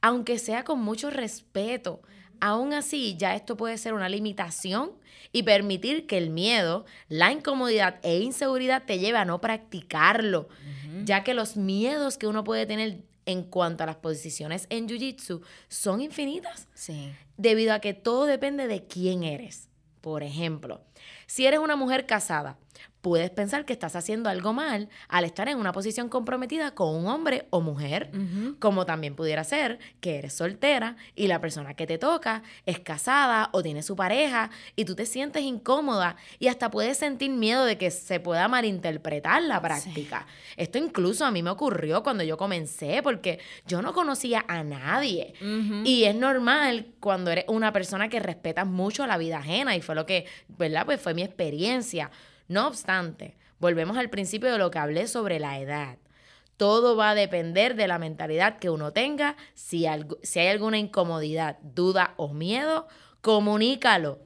Aunque 0.00 0.38
sea 0.38 0.64
con 0.64 0.80
mucho 0.80 1.10
respeto. 1.10 2.02
Aún 2.40 2.72
así, 2.72 3.16
ya 3.16 3.36
esto 3.36 3.56
puede 3.56 3.78
ser 3.78 3.94
una 3.94 4.08
limitación 4.08 4.92
y 5.32 5.44
permitir 5.44 6.06
que 6.06 6.18
el 6.18 6.30
miedo, 6.30 6.84
la 7.08 7.30
incomodidad 7.30 8.00
e 8.02 8.18
inseguridad 8.18 8.82
te 8.84 8.98
lleve 8.98 9.18
a 9.18 9.24
no 9.24 9.40
practicarlo, 9.40 10.48
ya 11.04 11.22
que 11.22 11.34
los 11.34 11.56
miedos 11.56 12.18
que 12.18 12.26
uno 12.26 12.42
puede 12.42 12.66
tener 12.66 12.98
en 13.26 13.44
cuanto 13.44 13.84
a 13.84 13.86
las 13.86 13.96
posiciones 13.96 14.66
en 14.68 14.88
Jiu-Jitsu 14.88 15.42
son 15.68 16.00
infinitas. 16.00 16.66
Sí. 16.74 17.12
Debido 17.36 17.72
a 17.72 17.78
que 17.78 17.94
todo 17.94 18.26
depende 18.26 18.66
de 18.66 18.84
quién 18.86 19.22
eres. 19.22 19.68
Por 20.00 20.24
ejemplo, 20.24 20.82
si 21.26 21.46
eres 21.46 21.60
una 21.60 21.76
mujer 21.76 22.06
casada, 22.06 22.58
puedes 23.02 23.30
pensar 23.30 23.64
que 23.64 23.72
estás 23.72 23.96
haciendo 23.96 24.30
algo 24.30 24.52
mal 24.52 24.88
al 25.08 25.24
estar 25.24 25.48
en 25.48 25.58
una 25.58 25.72
posición 25.72 26.08
comprometida 26.08 26.70
con 26.74 26.94
un 26.94 27.08
hombre 27.08 27.46
o 27.50 27.60
mujer, 27.60 28.10
como 28.60 28.86
también 28.86 29.16
pudiera 29.16 29.44
ser 29.44 29.80
que 30.00 30.18
eres 30.18 30.32
soltera 30.32 30.96
y 31.14 31.26
la 31.26 31.40
persona 31.40 31.74
que 31.74 31.86
te 31.86 31.98
toca 31.98 32.42
es 32.64 32.78
casada 32.78 33.50
o 33.52 33.62
tiene 33.62 33.82
su 33.82 33.96
pareja 33.96 34.50
y 34.76 34.84
tú 34.84 34.94
te 34.94 35.04
sientes 35.04 35.42
incómoda 35.42 36.16
y 36.38 36.46
hasta 36.46 36.70
puedes 36.70 36.96
sentir 36.96 37.30
miedo 37.30 37.64
de 37.64 37.76
que 37.76 37.90
se 37.90 38.20
pueda 38.20 38.46
malinterpretar 38.46 39.42
la 39.42 39.60
práctica. 39.60 40.26
Esto 40.56 40.78
incluso 40.78 41.26
a 41.26 41.32
mí 41.32 41.42
me 41.42 41.50
ocurrió 41.50 42.04
cuando 42.04 42.22
yo 42.22 42.36
comencé 42.36 43.02
porque 43.02 43.40
yo 43.66 43.82
no 43.82 43.92
conocía 43.92 44.44
a 44.46 44.62
nadie 44.62 45.34
y 45.84 46.04
es 46.04 46.14
normal 46.14 46.86
cuando 47.00 47.32
eres 47.32 47.46
una 47.48 47.72
persona 47.72 48.08
que 48.08 48.20
respeta 48.20 48.64
mucho 48.64 49.06
la 49.08 49.18
vida 49.18 49.38
ajena 49.38 49.74
y 49.74 49.80
fue 49.80 49.96
lo 49.96 50.06
que, 50.06 50.26
¿verdad? 50.56 50.84
Pues 50.86 51.00
fue 51.00 51.14
mi 51.14 51.24
experiencia. 51.24 52.10
No 52.48 52.66
obstante, 52.66 53.36
volvemos 53.58 53.96
al 53.96 54.10
principio 54.10 54.50
de 54.52 54.58
lo 54.58 54.70
que 54.70 54.78
hablé 54.78 55.06
sobre 55.06 55.38
la 55.38 55.58
edad. 55.58 55.98
Todo 56.56 56.96
va 56.96 57.10
a 57.10 57.14
depender 57.14 57.74
de 57.74 57.88
la 57.88 57.98
mentalidad 57.98 58.58
que 58.58 58.70
uno 58.70 58.92
tenga. 58.92 59.36
Si, 59.54 59.86
si 60.22 60.38
hay 60.38 60.48
alguna 60.48 60.78
incomodidad, 60.78 61.58
duda 61.62 62.14
o 62.16 62.32
miedo, 62.32 62.86
comunícalo. 63.22 64.18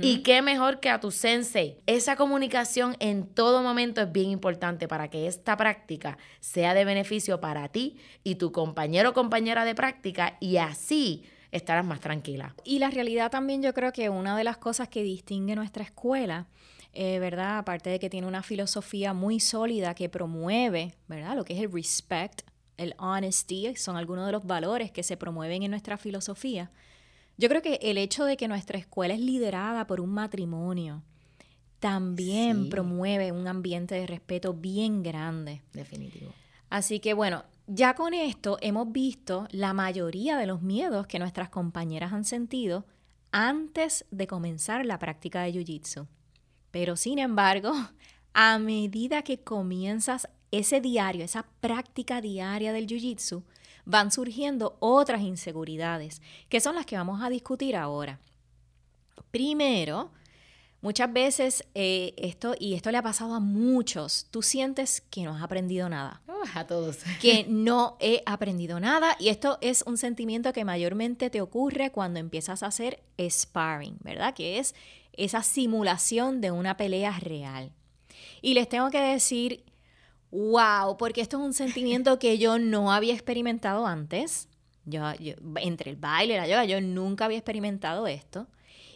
Y 0.00 0.22
qué 0.22 0.42
mejor 0.42 0.80
que 0.80 0.90
a 0.90 1.00
tu 1.00 1.10
sensei. 1.10 1.78
Esa 1.86 2.16
comunicación 2.16 2.96
en 3.00 3.26
todo 3.26 3.62
momento 3.62 4.02
es 4.02 4.12
bien 4.12 4.30
importante 4.30 4.86
para 4.86 5.08
que 5.08 5.26
esta 5.26 5.56
práctica 5.56 6.18
sea 6.40 6.74
de 6.74 6.84
beneficio 6.84 7.40
para 7.40 7.68
ti 7.68 7.96
y 8.22 8.34
tu 8.34 8.52
compañero 8.52 9.10
o 9.10 9.14
compañera 9.14 9.64
de 9.64 9.74
práctica 9.74 10.36
y 10.40 10.58
así 10.58 11.24
estarás 11.52 11.86
más 11.86 12.00
tranquila. 12.00 12.54
Y 12.64 12.78
la 12.78 12.90
realidad 12.90 13.30
también 13.30 13.62
yo 13.62 13.72
creo 13.72 13.92
que 13.92 14.10
una 14.10 14.36
de 14.36 14.44
las 14.44 14.58
cosas 14.58 14.88
que 14.88 15.02
distingue 15.02 15.56
nuestra 15.56 15.84
escuela 15.84 16.46
eh, 16.92 17.18
¿verdad? 17.18 17.58
Aparte 17.58 17.90
de 17.90 17.98
que 17.98 18.10
tiene 18.10 18.26
una 18.26 18.42
filosofía 18.42 19.14
muy 19.14 19.40
sólida 19.40 19.94
que 19.94 20.08
promueve, 20.08 20.94
¿verdad? 21.08 21.36
Lo 21.36 21.44
que 21.44 21.54
es 21.54 21.60
el 21.60 21.72
respect, 21.72 22.42
el 22.76 22.94
honesty, 22.98 23.74
son 23.76 23.96
algunos 23.96 24.26
de 24.26 24.32
los 24.32 24.46
valores 24.46 24.90
que 24.90 25.02
se 25.02 25.16
promueven 25.16 25.62
en 25.62 25.70
nuestra 25.70 25.96
filosofía. 25.96 26.70
Yo 27.38 27.48
creo 27.48 27.62
que 27.62 27.78
el 27.82 27.98
hecho 27.98 28.24
de 28.24 28.36
que 28.36 28.48
nuestra 28.48 28.78
escuela 28.78 29.14
es 29.14 29.20
liderada 29.20 29.86
por 29.86 30.00
un 30.00 30.10
matrimonio 30.10 31.02
también 31.80 32.68
promueve 32.68 33.32
un 33.32 33.48
ambiente 33.48 33.96
de 33.96 34.06
respeto 34.06 34.54
bien 34.54 35.02
grande. 35.02 35.62
Definitivo. 35.72 36.32
Así 36.70 37.00
que 37.00 37.12
bueno, 37.12 37.44
ya 37.66 37.94
con 37.94 38.14
esto 38.14 38.56
hemos 38.60 38.92
visto 38.92 39.48
la 39.50 39.72
mayoría 39.72 40.36
de 40.36 40.46
los 40.46 40.62
miedos 40.62 41.06
que 41.06 41.18
nuestras 41.18 41.48
compañeras 41.48 42.12
han 42.12 42.24
sentido 42.24 42.86
antes 43.32 44.04
de 44.10 44.26
comenzar 44.26 44.86
la 44.86 44.98
práctica 44.98 45.42
de 45.42 45.54
Jiu-Jitsu. 45.54 46.06
Pero 46.72 46.96
sin 46.96 47.20
embargo, 47.20 47.72
a 48.34 48.58
medida 48.58 49.22
que 49.22 49.38
comienzas 49.38 50.28
ese 50.50 50.80
diario, 50.80 51.24
esa 51.24 51.46
práctica 51.60 52.20
diaria 52.20 52.72
del 52.72 52.88
Jiu-Jitsu, 52.88 53.44
van 53.84 54.10
surgiendo 54.10 54.76
otras 54.80 55.22
inseguridades, 55.22 56.20
que 56.48 56.60
son 56.60 56.74
las 56.74 56.86
que 56.86 56.96
vamos 56.96 57.22
a 57.22 57.30
discutir 57.30 57.76
ahora. 57.76 58.20
Primero, 59.30 60.12
muchas 60.82 61.12
veces 61.12 61.64
eh, 61.74 62.14
esto, 62.16 62.54
y 62.58 62.74
esto 62.74 62.90
le 62.90 62.98
ha 62.98 63.02
pasado 63.02 63.34
a 63.34 63.40
muchos, 63.40 64.26
tú 64.30 64.42
sientes 64.42 65.00
que 65.00 65.22
no 65.22 65.34
has 65.34 65.42
aprendido 65.42 65.88
nada. 65.88 66.20
a 66.54 66.66
todos. 66.66 66.98
Que 67.20 67.44
no 67.48 67.96
he 67.98 68.22
aprendido 68.26 68.78
nada. 68.78 69.16
Y 69.18 69.28
esto 69.28 69.58
es 69.62 69.82
un 69.86 69.96
sentimiento 69.96 70.52
que 70.52 70.64
mayormente 70.64 71.30
te 71.30 71.40
ocurre 71.40 71.90
cuando 71.90 72.20
empiezas 72.20 72.62
a 72.62 72.66
hacer 72.66 73.02
sparring, 73.18 73.96
¿verdad? 74.00 74.34
Que 74.34 74.58
es 74.58 74.74
esa 75.12 75.42
simulación 75.42 76.40
de 76.40 76.50
una 76.50 76.76
pelea 76.76 77.18
real. 77.18 77.72
Y 78.40 78.54
les 78.54 78.68
tengo 78.68 78.90
que 78.90 79.00
decir 79.00 79.64
wow, 80.32 80.96
porque 80.96 81.20
esto 81.20 81.36
es 81.36 81.44
un 81.44 81.52
sentimiento 81.52 82.18
que 82.18 82.38
yo 82.38 82.58
no 82.58 82.92
había 82.92 83.12
experimentado 83.12 83.86
antes. 83.86 84.48
Yo, 84.84 85.04
entre 85.56 85.90
el 85.90 85.96
baile 85.96 86.34
y 86.34 86.36
la 86.38 86.48
yoga, 86.48 86.64
yo 86.64 86.80
nunca 86.80 87.26
había 87.26 87.38
experimentado 87.38 88.08
esto. 88.08 88.48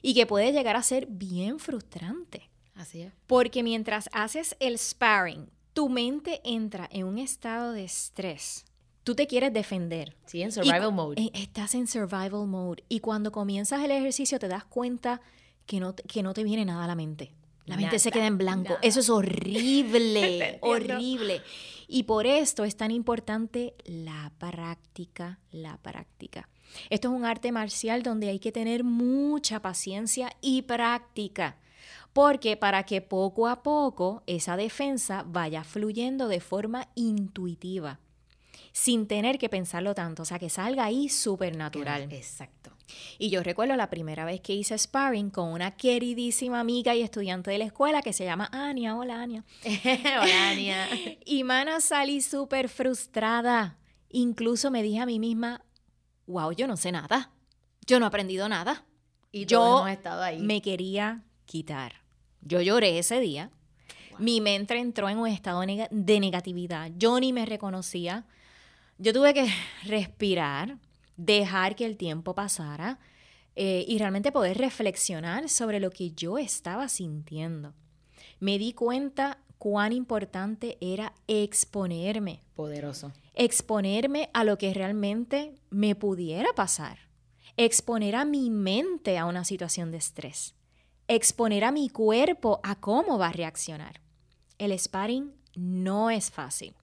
Y 0.02 0.14
que 0.14 0.26
puede 0.26 0.52
llegar 0.52 0.76
a 0.76 0.82
ser 0.82 1.06
bien 1.06 1.58
frustrante. 1.58 2.50
Así 2.74 3.02
es. 3.02 3.12
Porque 3.26 3.62
mientras 3.62 4.08
haces 4.12 4.56
el 4.60 4.78
sparring, 4.78 5.48
tu 5.72 5.88
mente 5.88 6.40
entra 6.42 6.88
en 6.90 7.04
un 7.04 7.18
estado 7.18 7.72
de 7.72 7.84
estrés. 7.84 8.64
Tú 9.04 9.14
te 9.14 9.26
quieres 9.26 9.52
defender. 9.52 10.16
Sí, 10.26 10.42
en 10.42 10.50
survival 10.50 10.92
mode. 10.92 11.20
Eh, 11.20 11.30
estás 11.34 11.74
en 11.74 11.86
survival 11.86 12.46
mode. 12.46 12.82
Y 12.88 13.00
cuando 13.00 13.30
comienzas 13.30 13.84
el 13.84 13.90
ejercicio 13.92 14.38
te 14.38 14.48
das 14.48 14.64
cuenta 14.64 15.20
que 15.66 15.80
no, 15.80 15.94
que 15.94 16.22
no 16.22 16.32
te 16.32 16.44
viene 16.44 16.64
nada 16.64 16.84
a 16.84 16.86
la 16.86 16.94
mente. 16.94 17.32
La 17.66 17.76
mente 17.76 17.98
se 17.98 18.12
queda 18.12 18.26
en 18.26 18.38
blanco. 18.38 18.76
Eso 18.80 19.00
es 19.00 19.10
horrible, 19.10 20.58
horrible. 20.62 21.42
Y 21.88 22.04
por 22.04 22.26
esto 22.26 22.64
es 22.64 22.76
tan 22.76 22.92
importante 22.92 23.74
la 23.84 24.32
práctica, 24.38 25.40
la 25.50 25.76
práctica. 25.78 26.48
Esto 26.90 27.08
es 27.08 27.14
un 27.14 27.24
arte 27.24 27.50
marcial 27.52 28.02
donde 28.02 28.28
hay 28.28 28.38
que 28.38 28.52
tener 28.52 28.84
mucha 28.84 29.60
paciencia 29.60 30.30
y 30.40 30.62
práctica. 30.62 31.58
Porque 32.12 32.56
para 32.56 32.84
que 32.84 33.02
poco 33.02 33.48
a 33.48 33.62
poco 33.62 34.22
esa 34.26 34.56
defensa 34.56 35.24
vaya 35.26 35.64
fluyendo 35.64 36.28
de 36.28 36.40
forma 36.40 36.88
intuitiva, 36.94 38.00
sin 38.76 39.06
tener 39.06 39.38
que 39.38 39.48
pensarlo 39.48 39.94
tanto, 39.94 40.20
o 40.20 40.26
sea, 40.26 40.38
que 40.38 40.50
salga 40.50 40.84
ahí 40.84 41.08
súper 41.08 41.56
natural. 41.56 42.12
Exacto. 42.12 42.72
Y 43.18 43.30
yo 43.30 43.42
recuerdo 43.42 43.74
la 43.74 43.88
primera 43.88 44.26
vez 44.26 44.42
que 44.42 44.52
hice 44.52 44.76
sparring 44.76 45.30
con 45.30 45.48
una 45.48 45.78
queridísima 45.78 46.60
amiga 46.60 46.94
y 46.94 47.00
estudiante 47.00 47.50
de 47.50 47.56
la 47.56 47.64
escuela 47.64 48.02
que 48.02 48.12
se 48.12 48.26
llama 48.26 48.50
Ania. 48.52 48.94
Hola, 48.94 49.22
Ania. 49.22 49.44
Hola, 49.64 50.50
Ania. 50.50 50.88
y 51.24 51.42
mana, 51.42 51.80
salí 51.80 52.20
súper 52.20 52.68
frustrada. 52.68 53.78
Incluso 54.10 54.70
me 54.70 54.82
dije 54.82 55.00
a 55.00 55.06
mí 55.06 55.18
misma, 55.18 55.64
wow, 56.26 56.52
yo 56.52 56.66
no 56.66 56.76
sé 56.76 56.92
nada. 56.92 57.30
Yo 57.86 57.98
no 57.98 58.04
he 58.04 58.08
aprendido 58.08 58.46
nada. 58.46 58.84
Y 59.32 59.46
yo 59.46 59.78
hemos 59.78 59.90
estado 59.90 60.22
ahí. 60.22 60.38
me 60.38 60.60
quería 60.60 61.24
quitar. 61.46 62.02
Yo 62.42 62.60
lloré 62.60 62.98
ese 62.98 63.20
día. 63.20 63.50
Mi 64.18 64.42
mente 64.42 64.78
entró 64.78 65.08
en 65.08 65.16
un 65.16 65.28
estado 65.28 65.62
de 65.62 66.20
negatividad. 66.20 66.90
Yo 66.98 67.18
ni 67.20 67.32
me 67.32 67.46
reconocía. 67.46 68.26
Yo 68.98 69.12
tuve 69.12 69.34
que 69.34 69.46
respirar 69.84 70.78
dejar 71.16 71.76
que 71.76 71.84
el 71.84 71.96
tiempo 71.96 72.34
pasara 72.34 72.98
eh, 73.54 73.84
y 73.86 73.98
realmente 73.98 74.32
poder 74.32 74.56
reflexionar 74.56 75.48
sobre 75.48 75.80
lo 75.80 75.90
que 75.90 76.12
yo 76.12 76.38
estaba 76.38 76.88
sintiendo. 76.88 77.74
Me 78.40 78.58
di 78.58 78.72
cuenta 78.72 79.38
cuán 79.58 79.92
importante 79.92 80.78
era 80.80 81.12
exponerme. 81.26 82.42
Poderoso. 82.54 83.12
Exponerme 83.34 84.30
a 84.32 84.44
lo 84.44 84.56
que 84.56 84.72
realmente 84.72 85.54
me 85.68 85.94
pudiera 85.94 86.52
pasar. 86.54 86.98
Exponer 87.58 88.16
a 88.16 88.24
mi 88.24 88.48
mente 88.48 89.18
a 89.18 89.26
una 89.26 89.44
situación 89.44 89.90
de 89.90 89.98
estrés. 89.98 90.54
Exponer 91.08 91.64
a 91.64 91.72
mi 91.72 91.90
cuerpo 91.90 92.60
a 92.62 92.76
cómo 92.76 93.18
va 93.18 93.28
a 93.28 93.32
reaccionar. 93.32 94.00
El 94.58 94.78
sparring 94.78 95.32
no 95.54 96.10
es 96.10 96.30
fácil. 96.30 96.74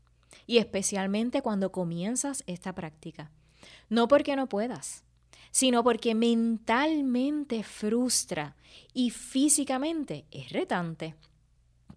Y 0.45 0.57
especialmente 0.57 1.41
cuando 1.41 1.71
comienzas 1.71 2.43
esta 2.47 2.73
práctica. 2.73 3.31
No 3.89 4.07
porque 4.07 4.35
no 4.35 4.49
puedas, 4.49 5.03
sino 5.51 5.83
porque 5.83 6.15
mentalmente 6.15 7.63
frustra 7.63 8.55
y 8.93 9.11
físicamente 9.11 10.25
es 10.31 10.51
retante. 10.51 11.15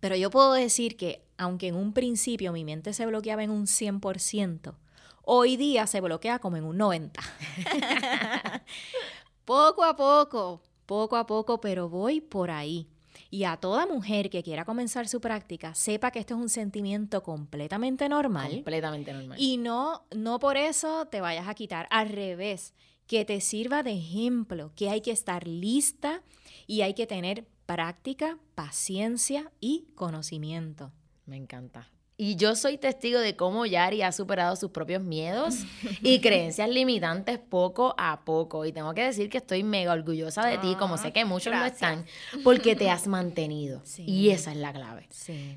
Pero 0.00 0.14
yo 0.14 0.30
puedo 0.30 0.52
decir 0.52 0.96
que, 0.96 1.24
aunque 1.38 1.68
en 1.68 1.76
un 1.76 1.92
principio 1.92 2.52
mi 2.52 2.64
mente 2.64 2.92
se 2.92 3.06
bloqueaba 3.06 3.42
en 3.42 3.50
un 3.50 3.66
100%, 3.66 4.74
hoy 5.22 5.56
día 5.56 5.86
se 5.86 6.00
bloquea 6.00 6.38
como 6.38 6.56
en 6.56 6.64
un 6.64 6.78
90%. 6.78 7.12
poco 9.44 9.84
a 9.84 9.96
poco, 9.96 10.62
poco 10.84 11.16
a 11.16 11.26
poco, 11.26 11.60
pero 11.60 11.88
voy 11.88 12.20
por 12.20 12.50
ahí. 12.50 12.88
Y 13.30 13.44
a 13.44 13.56
toda 13.56 13.86
mujer 13.86 14.30
que 14.30 14.42
quiera 14.42 14.64
comenzar 14.64 15.08
su 15.08 15.20
práctica, 15.20 15.74
sepa 15.74 16.10
que 16.10 16.18
esto 16.18 16.34
es 16.34 16.40
un 16.40 16.48
sentimiento 16.48 17.22
completamente 17.22 18.08
normal. 18.08 18.50
Completamente 18.50 19.12
normal. 19.12 19.40
Y 19.40 19.56
no, 19.56 20.06
no 20.14 20.38
por 20.38 20.56
eso 20.56 21.06
te 21.06 21.20
vayas 21.20 21.48
a 21.48 21.54
quitar. 21.54 21.86
Al 21.90 22.08
revés, 22.08 22.74
que 23.06 23.24
te 23.24 23.40
sirva 23.40 23.82
de 23.82 23.92
ejemplo, 23.92 24.72
que 24.74 24.90
hay 24.90 25.00
que 25.00 25.10
estar 25.10 25.46
lista 25.46 26.22
y 26.66 26.82
hay 26.82 26.94
que 26.94 27.06
tener 27.06 27.46
práctica, 27.66 28.38
paciencia 28.54 29.52
y 29.60 29.86
conocimiento. 29.94 30.92
Me 31.24 31.36
encanta. 31.36 31.90
Y 32.18 32.36
yo 32.36 32.56
soy 32.56 32.78
testigo 32.78 33.20
de 33.20 33.36
cómo 33.36 33.66
Yari 33.66 34.00
ha 34.00 34.10
superado 34.10 34.56
sus 34.56 34.70
propios 34.70 35.02
miedos 35.02 35.66
y 36.00 36.20
creencias 36.22 36.68
limitantes 36.70 37.38
poco 37.38 37.94
a 37.98 38.24
poco. 38.24 38.64
Y 38.64 38.72
tengo 38.72 38.94
que 38.94 39.02
decir 39.02 39.28
que 39.28 39.36
estoy 39.36 39.62
mega 39.62 39.92
orgullosa 39.92 40.46
de 40.46 40.56
ti, 40.56 40.76
como 40.78 40.96
sé 40.96 41.12
que 41.12 41.26
muchos 41.26 41.54
lo 41.54 41.64
están, 41.64 42.06
porque 42.42 42.74
te 42.74 42.88
has 42.90 43.06
mantenido. 43.06 43.82
Y 43.98 44.30
esa 44.30 44.52
es 44.52 44.56
la 44.56 44.72
clave. 44.72 45.06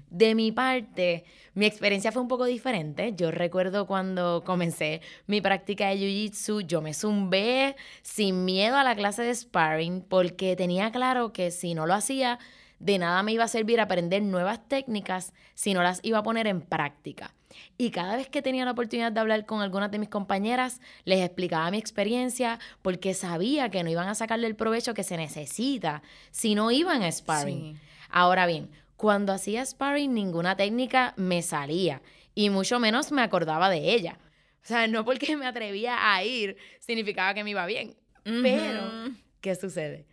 De 0.10 0.36
mi 0.36 0.52
parte, 0.52 1.24
mi 1.54 1.65
experiencia 1.65 2.12
fue 2.12 2.22
un 2.22 2.28
poco 2.28 2.43
diferente. 2.43 3.13
Yo 3.15 3.32
recuerdo 3.32 3.88
cuando 3.88 4.43
comencé 4.45 5.00
mi 5.28 5.39
práctica 5.39 5.88
de 5.88 5.95
Jiu-Jitsu, 5.95 6.67
yo 6.67 6.82
me 6.82 6.93
zumbé 6.93 7.78
sin 8.02 8.43
miedo 8.43 8.76
a 8.76 8.84
la 8.84 8.95
clase 8.95 9.24
de 9.24 9.34
sparring 9.34 10.02
porque 10.02 10.58
tenía 10.58 10.91
claro 10.91 11.32
que 11.32 11.52
si 11.52 11.74
no 11.74 11.86
lo 11.86 11.93
hacía, 11.93 12.38
de 12.80 12.98
nada 12.98 13.22
me 13.24 13.34
iba 13.34 13.44
a 13.44 13.50
servir 13.50 13.80
aprender 13.80 14.22
nuevas 14.22 14.68
técnicas 14.68 15.34
si 15.54 15.74
no 15.74 15.84
las 15.84 16.00
iba 16.04 16.20
a 16.20 16.24
poner 16.24 16.48
en 16.48 16.62
práctica. 16.62 17.36
Y 17.78 17.92
cada 17.92 18.15
vez 18.15 18.30
que 18.30 18.42
tenía 18.42 18.65
la 18.65 18.72
oportunidad 18.72 19.12
de 19.12 19.20
hablar 19.20 19.46
con 19.46 19.62
algunas 19.62 19.92
de 19.92 20.00
mis 20.00 20.10
compañeras, 20.10 20.80
les 21.04 21.24
explicaba 21.24 21.72
mi 21.72 21.78
experiencia 21.78 22.60
porque 22.82 23.13
sabía 23.13 23.70
que 23.70 23.84
no 23.84 23.89
iban 23.89 24.08
a 24.08 24.15
sacarle 24.15 24.48
el 24.48 24.56
provecho 24.56 24.94
que 24.94 25.04
se 25.04 25.18
necesita 25.18 26.02
si 26.32 26.56
no 26.56 26.72
iban 26.72 27.04
a 27.04 27.12
sparring. 27.12 27.80
Ahora 28.10 28.46
bien, 28.46 28.70
cuando 28.96 29.34
hacía 29.34 29.65
sparring 29.65 30.13
ninguna 30.13 30.56
técnica 30.56 31.13
me 31.18 31.42
salía 31.42 32.02
y 32.36 32.50
mucho 32.50 32.80
menos 32.80 33.12
me 33.12 33.22
acordaba 33.22 33.70
de 33.70 33.94
ella. 33.94 34.18
O 34.63 34.68
sea, 34.68 34.88
no 34.88 35.04
porque 35.04 35.36
me 35.36 35.48
atrevía 35.48 36.13
a 36.13 36.24
ir 36.24 36.58
significaba 36.80 37.34
que 37.34 37.44
me 37.44 37.52
iba 37.52 37.65
bien. 37.65 37.96
Pero, 38.24 39.12
¿qué 39.42 39.56
sucede? 39.56 40.06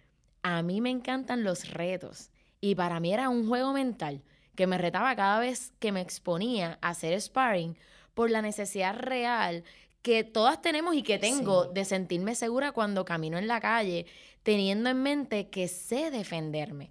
A 0.42 0.62
mí 0.62 0.80
me 0.80 0.90
encantan 0.90 1.44
los 1.44 1.70
retos 1.70 2.30
y 2.60 2.74
para 2.74 3.00
mí 3.00 3.12
era 3.12 3.28
un 3.28 3.46
juego 3.46 3.72
mental 3.72 4.22
que 4.54 4.66
me 4.66 4.78
retaba 4.78 5.14
cada 5.14 5.38
vez 5.38 5.72
que 5.78 5.92
me 5.92 6.00
exponía 6.00 6.78
a 6.80 6.88
hacer 6.88 7.20
sparring 7.20 7.76
por 8.14 8.30
la 8.30 8.42
necesidad 8.42 8.96
real 8.96 9.62
que 10.02 10.24
todas 10.24 10.62
tenemos 10.62 10.94
y 10.94 11.02
que 11.02 11.18
tengo 11.18 11.66
de 11.66 11.84
sentirme 11.84 12.34
segura 12.34 12.72
cuando 12.72 13.04
camino 13.04 13.38
en 13.38 13.48
la 13.48 13.60
calle, 13.60 14.06
teniendo 14.42 14.88
en 14.88 15.02
mente 15.02 15.48
que 15.48 15.68
sé 15.68 16.10
defenderme. 16.10 16.90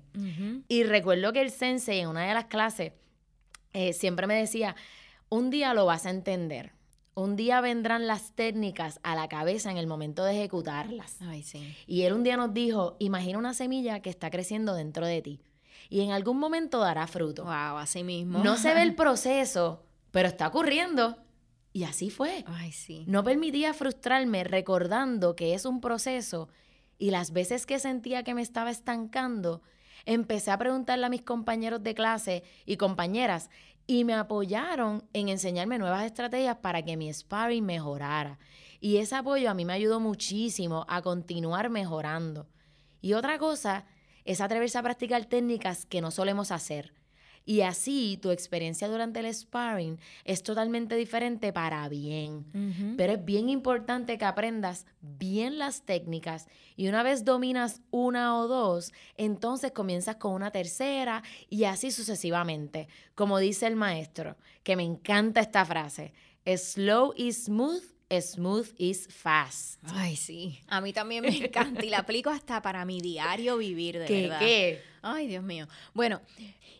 Y 0.67 0.84
recuerdo 0.84 1.32
que 1.34 1.41
el 1.41 1.49
sensei 1.49 1.99
en 1.99 2.10
una 2.10 2.28
de 2.28 2.34
las 2.34 2.45
clases 2.45 2.91
eh, 3.73 3.93
siempre 3.93 4.28
me 4.28 4.36
decía, 4.36 4.75
un 5.30 5.49
día 5.49 5.73
lo 5.73 5.86
vas 5.86 6.06
a 6.06 6.10
entender. 6.10 6.73
Un 7.13 7.38
día 7.38 7.62
vendrán 7.62 8.06
las 8.06 8.34
técnicas 8.34 8.99
a 9.01 9.15
la 9.15 9.30
cabeza 9.30 9.71
en 9.71 9.78
el 9.78 9.88
momento 9.88 10.25
de 10.25 10.34
ejecutarlas. 10.34 11.15
Y 11.88 12.01
él 12.01 12.12
un 12.12 12.23
día 12.23 12.36
nos 12.36 12.54
dijo, 12.54 12.97
imagina 12.99 13.38
una 13.38 13.54
semilla 13.54 14.01
que 14.01 14.10
está 14.10 14.30
creciendo 14.30 14.73
dentro 14.73 15.06
de 15.08 15.21
ti 15.21 15.39
y 15.89 16.02
en 16.02 16.12
algún 16.12 16.38
momento 16.39 16.80
dará 16.80 17.08
fruto. 17.08 17.43
Wow, 17.43 17.78
así 17.78 18.04
mismo. 18.04 18.43
No 18.43 18.58
se 18.58 18.74
ve 18.74 18.82
el 18.82 18.95
proceso, 18.95 19.84
pero 20.12 20.28
está 20.28 20.48
ocurriendo. 20.48 21.17
Y 21.74 21.84
así 21.84 22.10
fue. 22.10 22.43
Ay, 22.48 22.71
sí. 22.71 23.04
No 23.08 23.24
permitía 23.24 23.74
frustrarme 23.74 24.43
recordando 24.43 25.36
que 25.36 25.54
es 25.54 25.65
un 25.65 25.82
proceso 25.82 26.48
Y 26.98 27.12
las 27.12 27.34
veces 27.34 27.65
que 27.65 27.80
sentía 27.80 28.24
que 28.24 28.34
me 28.34 28.41
estaba 28.41 28.71
estancando, 28.71 29.62
empecé 30.06 30.52
a 30.52 30.58
preguntarle 30.58 31.06
a 31.06 31.10
mis 31.10 31.24
compañeros 31.24 31.84
de 31.84 31.93
clase 31.93 32.43
y 32.65 32.78
compañeras 32.78 33.50
y 33.88 34.04
me 34.04 34.13
apoyaron 34.13 35.04
en 35.13 35.30
enseñarme 35.30 35.78
nuevas 35.78 36.06
estrategias 36.06 36.58
para 36.58 36.82
que 36.84 36.98
mi 36.98 37.13
sparring 37.13 37.65
mejorara. 37.65 38.39
Y 38.80 38.98
ese 38.98 39.15
apoyo 39.15 39.50
a 39.50 39.54
mí 39.54 39.65
me 39.65 39.74
ayudó 39.74 40.00
muchísimo 40.00 40.86
a 40.88 41.02
continuar 41.02 41.69
mejorando. 41.69 42.48
Y 43.02 43.13
otra 43.13 43.38
cosa 43.38 43.86
es 44.26 44.42
atreverse 44.42 44.78
a 44.78 44.84
practicar 44.84 45.26
técnicas 45.26 45.86
que 45.86 46.02
no 46.02 46.12
solemos 46.12 46.52
hacer. 46.52 46.94
Y 47.48 47.62
así 47.62 48.18
tu 48.20 48.32
experiencia 48.32 48.88
durante 48.88 49.20
el 49.20 49.32
sparring 49.32 50.00
es 50.24 50.42
totalmente 50.42 50.96
diferente 50.96 51.54
para 51.54 51.88
bien. 51.90 52.96
Pero 52.98 53.14
es 53.14 53.24
bien 53.24 53.50
importante 53.50 54.18
que 54.18 54.26
aprendas 54.26 54.88
bien 55.00 55.60
las 55.60 55.84
técnicas 55.84 56.48
y 56.76 56.88
una 56.88 57.04
vez 57.04 57.24
dominas 57.24 57.82
una 57.92 58.40
o 58.40 58.48
dos, 58.48 58.92
entonces 59.16 59.72
comienzas 59.72 60.16
con 60.16 60.34
una 60.34 60.50
tercera 60.50 61.22
y 61.48 61.66
así 61.66 61.92
sucesivamente. 61.92 62.88
Como 63.14 63.38
dice 63.38 63.68
el 63.68 63.76
maestro, 63.76 64.38
que 64.64 64.76
me 64.76 64.84
encanta 64.84 65.40
esta 65.40 65.64
frase, 65.66 66.14
slow 66.48 67.14
is 67.16 67.46
smooth 67.46 67.95
Smooth 68.10 68.70
is 68.78 69.08
fast. 69.08 69.80
Ay, 69.84 70.15
sí. 70.15 70.60
A 70.68 70.80
mí 70.80 70.94
también 70.94 71.24
me 71.24 71.36
encanta 71.36 71.84
y 71.84 71.89
la 71.89 72.00
aplico 72.00 72.30
hasta 72.30 72.62
para 72.62 72.86
mi 72.86 73.02
diario 73.02 73.58
vivir, 73.58 74.00
de 74.00 74.06
¿Qué, 74.06 74.32
¿Qué? 74.39 74.84
Ay, 75.02 75.28
Dios 75.28 75.44
mío. 75.44 75.68
Bueno, 75.94 76.22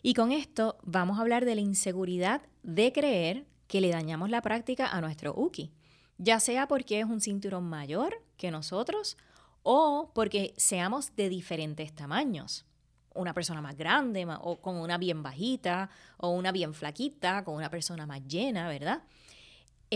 y 0.02 0.14
con 0.14 0.30
esto 0.32 0.78
vamos 0.82 1.18
a 1.18 1.22
hablar 1.22 1.44
de 1.44 1.54
la 1.56 1.60
inseguridad 1.60 2.42
de 2.62 2.92
creer 2.92 3.44
que 3.66 3.80
le 3.80 3.90
dañamos 3.90 4.30
la 4.30 4.42
práctica 4.42 4.86
a 4.86 5.00
nuestro 5.00 5.34
Uki. 5.36 5.72
Ya 6.18 6.40
sea 6.40 6.68
porque 6.68 7.00
es 7.00 7.06
un 7.06 7.20
cinturón 7.20 7.64
mayor 7.64 8.22
que 8.36 8.50
nosotros 8.50 9.16
o 9.62 10.12
porque 10.14 10.54
seamos 10.56 11.14
de 11.16 11.28
diferentes 11.28 11.92
tamaños. 11.92 12.64
Una 13.14 13.34
persona 13.34 13.60
más 13.60 13.76
grande 13.76 14.26
o 14.40 14.60
con 14.60 14.76
una 14.76 14.98
bien 14.98 15.22
bajita 15.22 15.90
o 16.18 16.30
una 16.30 16.52
bien 16.52 16.72
flaquita, 16.72 17.42
con 17.44 17.56
una 17.56 17.70
persona 17.70 18.06
más 18.06 18.22
llena, 18.26 18.68
¿verdad? 18.68 19.02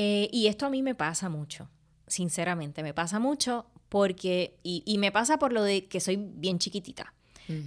Eh, 0.02 0.30
y 0.32 0.46
esto 0.46 0.64
a 0.64 0.70
mí 0.70 0.82
me 0.82 0.94
pasa 0.94 1.28
mucho, 1.28 1.68
sinceramente, 2.06 2.82
me 2.82 2.94
pasa 2.94 3.18
mucho 3.18 3.66
porque, 3.90 4.58
y, 4.62 4.96
me 4.96 5.12
pasa 5.12 5.38
por 5.38 5.52
lo 5.52 5.62
de 5.62 5.88
que 5.88 6.00
soy 6.00 6.16
bien 6.16 6.58
chiquitita. 6.58 7.12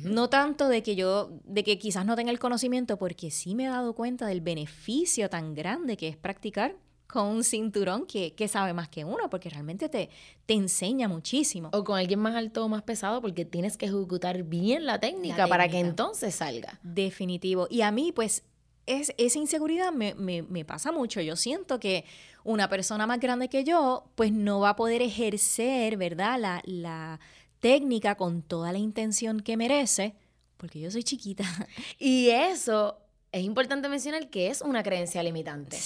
No 0.03 0.29
tanto 0.29 0.69
de 0.69 0.81
que 0.81 0.95
yo, 0.95 1.29
de 1.43 1.63
que 1.63 1.77
quizás 1.77 2.05
no 2.05 2.15
tenga 2.15 2.31
el 2.31 2.39
conocimiento, 2.39 2.97
porque 2.97 3.29
sí 3.29 3.53
me 3.53 3.65
he 3.65 3.67
dado 3.67 3.93
cuenta 3.93 4.25
del 4.25 4.39
beneficio 4.39 5.29
tan 5.29 5.53
grande 5.53 5.97
que 5.97 6.07
es 6.07 6.15
practicar 6.15 6.77
con 7.05 7.27
un 7.27 7.43
cinturón 7.43 8.07
que, 8.07 8.47
sabe 8.47 8.73
más 8.73 8.87
que 8.87 9.03
uno, 9.03 9.29
porque 9.29 9.49
realmente 9.49 9.89
te, 9.89 10.09
te 10.45 10.53
enseña 10.53 11.07
muchísimo. 11.09 11.69
O 11.73 11.83
con 11.83 11.99
alguien 11.99 12.19
más 12.19 12.33
alto 12.33 12.65
o 12.65 12.69
más 12.69 12.81
pesado, 12.81 13.21
porque 13.21 13.45
tienes 13.45 13.77
que 13.77 13.85
ejecutar 13.85 14.41
bien 14.43 14.85
la 14.85 14.99
técnica. 14.99 15.47
para 15.47 15.67
que 15.67 15.79
entonces 15.79 16.33
salga. 16.33 16.79
Definitivo. 16.81 17.67
Y 17.69 17.81
a 17.81 17.91
mí, 17.91 18.11
pues, 18.11 18.43
es, 18.85 19.13
esa 19.17 19.39
inseguridad 19.39 19.91
me, 19.91 20.65
pasa 20.65 20.91
mucho. 20.91 21.21
Yo 21.21 21.35
siento 21.35 21.79
que 21.79 22.05
una 22.43 22.69
persona 22.69 23.07
más 23.07 23.19
grande 23.19 23.49
que 23.49 23.63
yo, 23.63 24.05
pues 24.15 24.31
no 24.31 24.59
va 24.59 24.69
a 24.69 24.75
poder 24.75 25.01
ejercer, 25.01 25.97
¿verdad? 25.97 26.39
La, 26.39 26.61
la 26.65 27.19
técnica 27.59 28.15
con 28.15 28.41
toda 28.41 28.71
la 28.71 28.79
intención 28.79 29.39
que 29.39 29.57
merece, 29.57 30.15
porque 30.57 30.79
yo 30.79 30.91
soy 30.91 31.03
chiquita. 31.03 31.43
Y 31.99 32.29
eso 32.29 32.97
es 33.31 33.43
importante 33.43 33.89
mencionar 33.89 34.29
que 34.29 34.47
es 34.47 34.61
una 34.61 34.83
creencia 34.83 35.23
limitante 35.23 35.77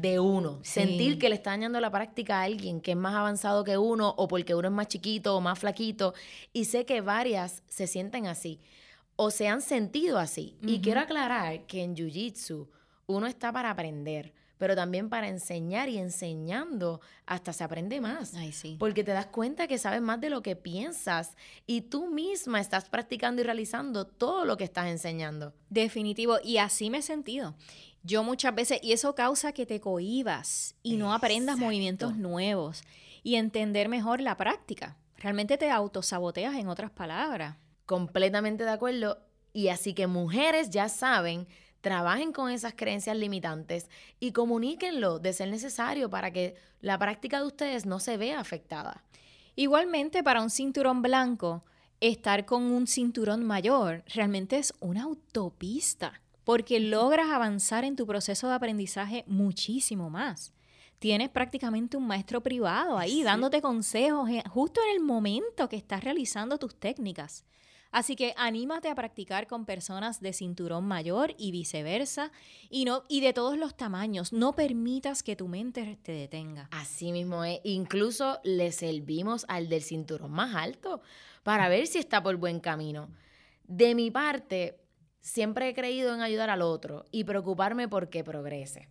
de 0.00 0.18
uno. 0.18 0.58
Sentir 0.62 1.18
que 1.18 1.28
le 1.28 1.36
está 1.36 1.50
dañando 1.50 1.80
la 1.80 1.92
práctica 1.92 2.40
a 2.40 2.42
alguien 2.42 2.80
que 2.80 2.90
es 2.90 2.96
más 2.96 3.14
avanzado 3.14 3.62
que 3.62 3.78
uno 3.78 4.14
o 4.16 4.26
porque 4.26 4.56
uno 4.56 4.66
es 4.66 4.74
más 4.74 4.88
chiquito 4.88 5.36
o 5.36 5.40
más 5.40 5.60
flaquito. 5.60 6.14
Y 6.52 6.64
sé 6.64 6.84
que 6.84 7.00
varias 7.00 7.62
se 7.68 7.86
sienten 7.86 8.26
así 8.26 8.58
o 9.20 9.32
se 9.32 9.48
han 9.48 9.60
sentido 9.62 10.16
así. 10.16 10.56
Y 10.62 10.80
quiero 10.80 11.00
aclarar 11.00 11.66
que 11.66 11.82
en 11.82 11.96
Jiu-Jitsu 11.96 12.68
uno 13.06 13.26
está 13.26 13.52
para 13.52 13.70
aprender, 13.70 14.32
pero 14.58 14.76
también 14.76 15.08
para 15.08 15.26
enseñar 15.26 15.88
y 15.88 15.98
enseñando 15.98 17.00
hasta 17.26 17.52
se 17.52 17.64
aprende 17.64 18.00
más. 18.00 18.34
Ay, 18.34 18.52
sí. 18.52 18.76
Porque 18.78 19.02
te 19.02 19.10
das 19.10 19.26
cuenta 19.26 19.66
que 19.66 19.76
sabes 19.76 20.00
más 20.02 20.20
de 20.20 20.30
lo 20.30 20.40
que 20.40 20.54
piensas 20.54 21.34
y 21.66 21.80
tú 21.80 22.06
misma 22.06 22.60
estás 22.60 22.88
practicando 22.88 23.42
y 23.42 23.44
realizando 23.44 24.06
todo 24.06 24.44
lo 24.44 24.56
que 24.56 24.62
estás 24.62 24.86
enseñando. 24.86 25.52
Definitivo, 25.68 26.36
y 26.44 26.58
así 26.58 26.88
me 26.88 26.98
he 26.98 27.02
sentido. 27.02 27.56
Yo 28.04 28.22
muchas 28.22 28.54
veces, 28.54 28.78
y 28.84 28.92
eso 28.92 29.16
causa 29.16 29.50
que 29.50 29.66
te 29.66 29.80
cohibas 29.80 30.76
y 30.84 30.96
no 30.96 31.12
aprendas 31.12 31.58
movimientos 31.58 32.16
nuevos 32.16 32.84
y 33.24 33.34
entender 33.34 33.88
mejor 33.88 34.20
la 34.20 34.36
práctica. 34.36 34.96
Realmente 35.16 35.58
te 35.58 35.72
autosaboteas 35.72 36.54
en 36.54 36.68
otras 36.68 36.92
palabras. 36.92 37.56
Completamente 37.88 38.64
de 38.64 38.70
acuerdo. 38.70 39.16
Y 39.54 39.68
así 39.68 39.94
que 39.94 40.06
mujeres 40.06 40.68
ya 40.68 40.90
saben, 40.90 41.48
trabajen 41.80 42.34
con 42.34 42.50
esas 42.50 42.74
creencias 42.74 43.16
limitantes 43.16 43.88
y 44.20 44.32
comuníquenlo 44.32 45.18
de 45.18 45.32
ser 45.32 45.48
necesario 45.48 46.10
para 46.10 46.30
que 46.30 46.54
la 46.82 46.98
práctica 46.98 47.40
de 47.40 47.46
ustedes 47.46 47.86
no 47.86 47.98
se 47.98 48.18
vea 48.18 48.40
afectada. 48.40 49.04
Igualmente, 49.56 50.22
para 50.22 50.42
un 50.42 50.50
cinturón 50.50 51.00
blanco, 51.00 51.64
estar 51.98 52.44
con 52.44 52.64
un 52.64 52.86
cinturón 52.86 53.42
mayor 53.42 54.04
realmente 54.14 54.58
es 54.58 54.74
una 54.80 55.04
autopista, 55.04 56.20
porque 56.44 56.80
logras 56.80 57.30
avanzar 57.30 57.84
en 57.86 57.96
tu 57.96 58.06
proceso 58.06 58.48
de 58.48 58.54
aprendizaje 58.54 59.24
muchísimo 59.26 60.10
más. 60.10 60.52
Tienes 60.98 61.30
prácticamente 61.30 61.96
un 61.96 62.06
maestro 62.06 62.42
privado 62.42 62.98
ahí 62.98 63.22
dándote 63.22 63.62
consejos 63.62 64.28
justo 64.50 64.82
en 64.84 64.94
el 64.94 65.00
momento 65.00 65.70
que 65.70 65.76
estás 65.76 66.04
realizando 66.04 66.58
tus 66.58 66.74
técnicas. 66.74 67.46
Así 67.90 68.16
que 68.16 68.34
anímate 68.36 68.88
a 68.88 68.94
practicar 68.94 69.46
con 69.46 69.64
personas 69.64 70.20
de 70.20 70.32
cinturón 70.32 70.84
mayor 70.84 71.34
y 71.38 71.52
viceversa, 71.52 72.32
y, 72.68 72.84
no, 72.84 73.04
y 73.08 73.20
de 73.20 73.32
todos 73.32 73.56
los 73.56 73.76
tamaños. 73.76 74.32
No 74.32 74.52
permitas 74.54 75.22
que 75.22 75.36
tu 75.36 75.48
mente 75.48 75.98
te 76.02 76.12
detenga. 76.12 76.68
Así 76.70 77.12
mismo 77.12 77.44
es. 77.44 77.60
Incluso 77.64 78.40
le 78.44 78.72
servimos 78.72 79.46
al 79.48 79.68
del 79.68 79.82
cinturón 79.82 80.32
más 80.32 80.54
alto 80.54 81.00
para 81.42 81.68
ver 81.68 81.86
si 81.86 81.98
está 81.98 82.22
por 82.22 82.36
buen 82.36 82.60
camino. 82.60 83.08
De 83.66 83.94
mi 83.94 84.10
parte, 84.10 84.80
siempre 85.20 85.68
he 85.68 85.74
creído 85.74 86.14
en 86.14 86.20
ayudar 86.20 86.50
al 86.50 86.62
otro 86.62 87.04
y 87.10 87.24
preocuparme 87.24 87.88
porque 87.88 88.24
progrese, 88.24 88.88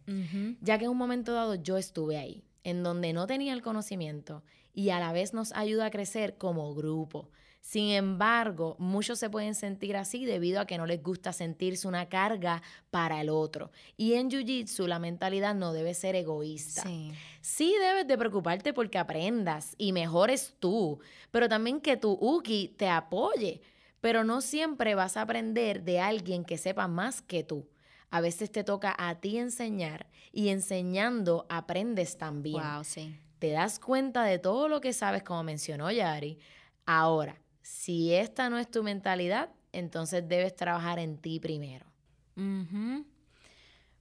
ya 0.61 0.77
que 0.77 0.85
en 0.85 0.91
un 0.91 0.97
momento 0.97 1.33
dado 1.33 1.55
yo 1.55 1.77
estuve 1.77 2.17
ahí, 2.17 2.43
en 2.63 2.83
donde 2.83 3.13
no 3.13 3.27
tenía 3.27 3.53
el 3.53 3.61
conocimiento 3.61 4.43
y 4.73 4.89
a 4.89 4.99
la 4.99 5.11
vez 5.11 5.33
nos 5.33 5.51
ayuda 5.53 5.87
a 5.87 5.91
crecer 5.91 6.37
como 6.37 6.73
grupo. 6.75 7.31
Sin 7.67 7.89
embargo, 7.89 8.77
muchos 8.79 9.19
se 9.19 9.29
pueden 9.29 9.53
sentir 9.53 9.97
así 9.97 10.23
debido 10.23 10.61
a 10.61 10.65
que 10.65 10.77
no 10.77 10.85
les 10.85 11.03
gusta 11.03 11.33
sentirse 11.33 11.85
una 11.85 12.07
carga 12.07 12.63
para 12.91 13.19
el 13.19 13.27
otro. 13.27 13.71
Y 13.97 14.13
en 14.13 14.29
Jiu-Jitsu 14.29 14.87
la 14.87 14.99
mentalidad 14.99 15.53
no 15.53 15.73
debe 15.73 15.93
ser 15.93 16.15
egoísta. 16.15 16.83
Sí. 16.83 17.11
sí 17.41 17.75
debes 17.81 18.07
de 18.07 18.17
preocuparte 18.17 18.71
porque 18.71 18.97
aprendas 18.97 19.75
y 19.77 19.91
mejores 19.91 20.55
tú, 20.61 21.01
pero 21.29 21.49
también 21.49 21.81
que 21.81 21.97
tu 21.97 22.13
Uki 22.13 22.73
te 22.77 22.87
apoye. 22.87 23.59
Pero 23.99 24.23
no 24.23 24.39
siempre 24.39 24.95
vas 24.95 25.17
a 25.17 25.23
aprender 25.23 25.83
de 25.83 25.99
alguien 25.99 26.45
que 26.45 26.57
sepa 26.57 26.87
más 26.87 27.21
que 27.21 27.43
tú. 27.43 27.67
A 28.09 28.21
veces 28.21 28.49
te 28.49 28.63
toca 28.63 28.95
a 28.97 29.19
ti 29.19 29.39
enseñar 29.39 30.07
y 30.31 30.47
enseñando 30.47 31.45
aprendes 31.49 32.17
también. 32.17 32.63
Wow, 32.63 32.85
sí. 32.85 33.13
Te 33.39 33.51
das 33.51 33.77
cuenta 33.77 34.23
de 34.23 34.39
todo 34.39 34.69
lo 34.69 34.79
que 34.79 34.93
sabes, 34.93 35.21
como 35.21 35.43
mencionó 35.43 35.91
Yari. 35.91 36.39
Ahora, 36.85 37.41
si 37.67 38.13
esta 38.13 38.49
no 38.49 38.57
es 38.57 38.71
tu 38.71 38.81
mentalidad, 38.81 39.49
entonces 39.73 40.27
debes 40.27 40.55
trabajar 40.55 40.99
en 40.99 41.17
ti 41.17 41.39
primero. 41.41 41.85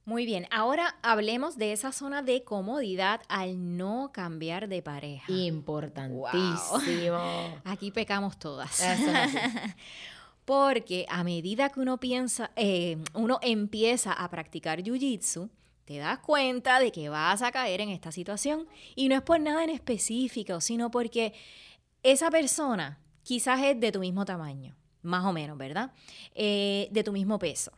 Muy 0.05 0.25
bien, 0.25 0.47
ahora 0.53 0.97
hablemos 1.03 1.57
de 1.57 1.73
esa 1.73 1.91
zona 1.91 2.23
de 2.23 2.45
comodidad 2.45 3.23
al 3.29 3.77
no 3.77 4.11
cambiar 4.13 4.69
de 4.69 4.83
pareja. 4.83 5.33
Importantísimo. 5.33 7.19
Aquí 7.65 7.91
pecamos 7.91 8.39
todas. 8.39 8.85
Porque 10.45 11.05
a 11.09 11.25
medida 11.25 11.71
que 11.71 11.81
uno 11.81 11.99
piensa, 11.99 12.53
eh, 12.55 12.99
uno 13.15 13.41
empieza 13.43 14.13
a 14.13 14.31
practicar 14.31 14.81
jiu-jitsu, 14.81 15.51
te 15.85 15.99
das 15.99 16.21
cuenta 16.21 16.79
de 16.79 16.93
que 16.93 17.09
vas 17.09 17.43
a 17.43 17.51
caer 17.51 17.81
en 17.81 17.89
esta 17.89 18.13
situación. 18.13 18.69
Y 18.95 19.09
no 19.09 19.17
es 19.17 19.23
por 19.23 19.41
nada 19.41 19.65
en 19.65 19.71
específico, 19.71 20.61
sino 20.61 20.93
porque 20.93 21.35
esa 22.05 22.31
persona 22.31 23.01
quizás 23.27 23.61
es 23.65 23.81
de 23.81 23.91
tu 23.91 23.99
mismo 23.99 24.25
tamaño, 24.25 24.77
más 25.03 25.25
o 25.25 25.33
menos, 25.33 25.59
¿verdad? 25.59 25.91
Eh, 26.33 26.87
de 26.93 27.03
tu 27.03 27.11
mismo 27.11 27.41
peso. 27.41 27.73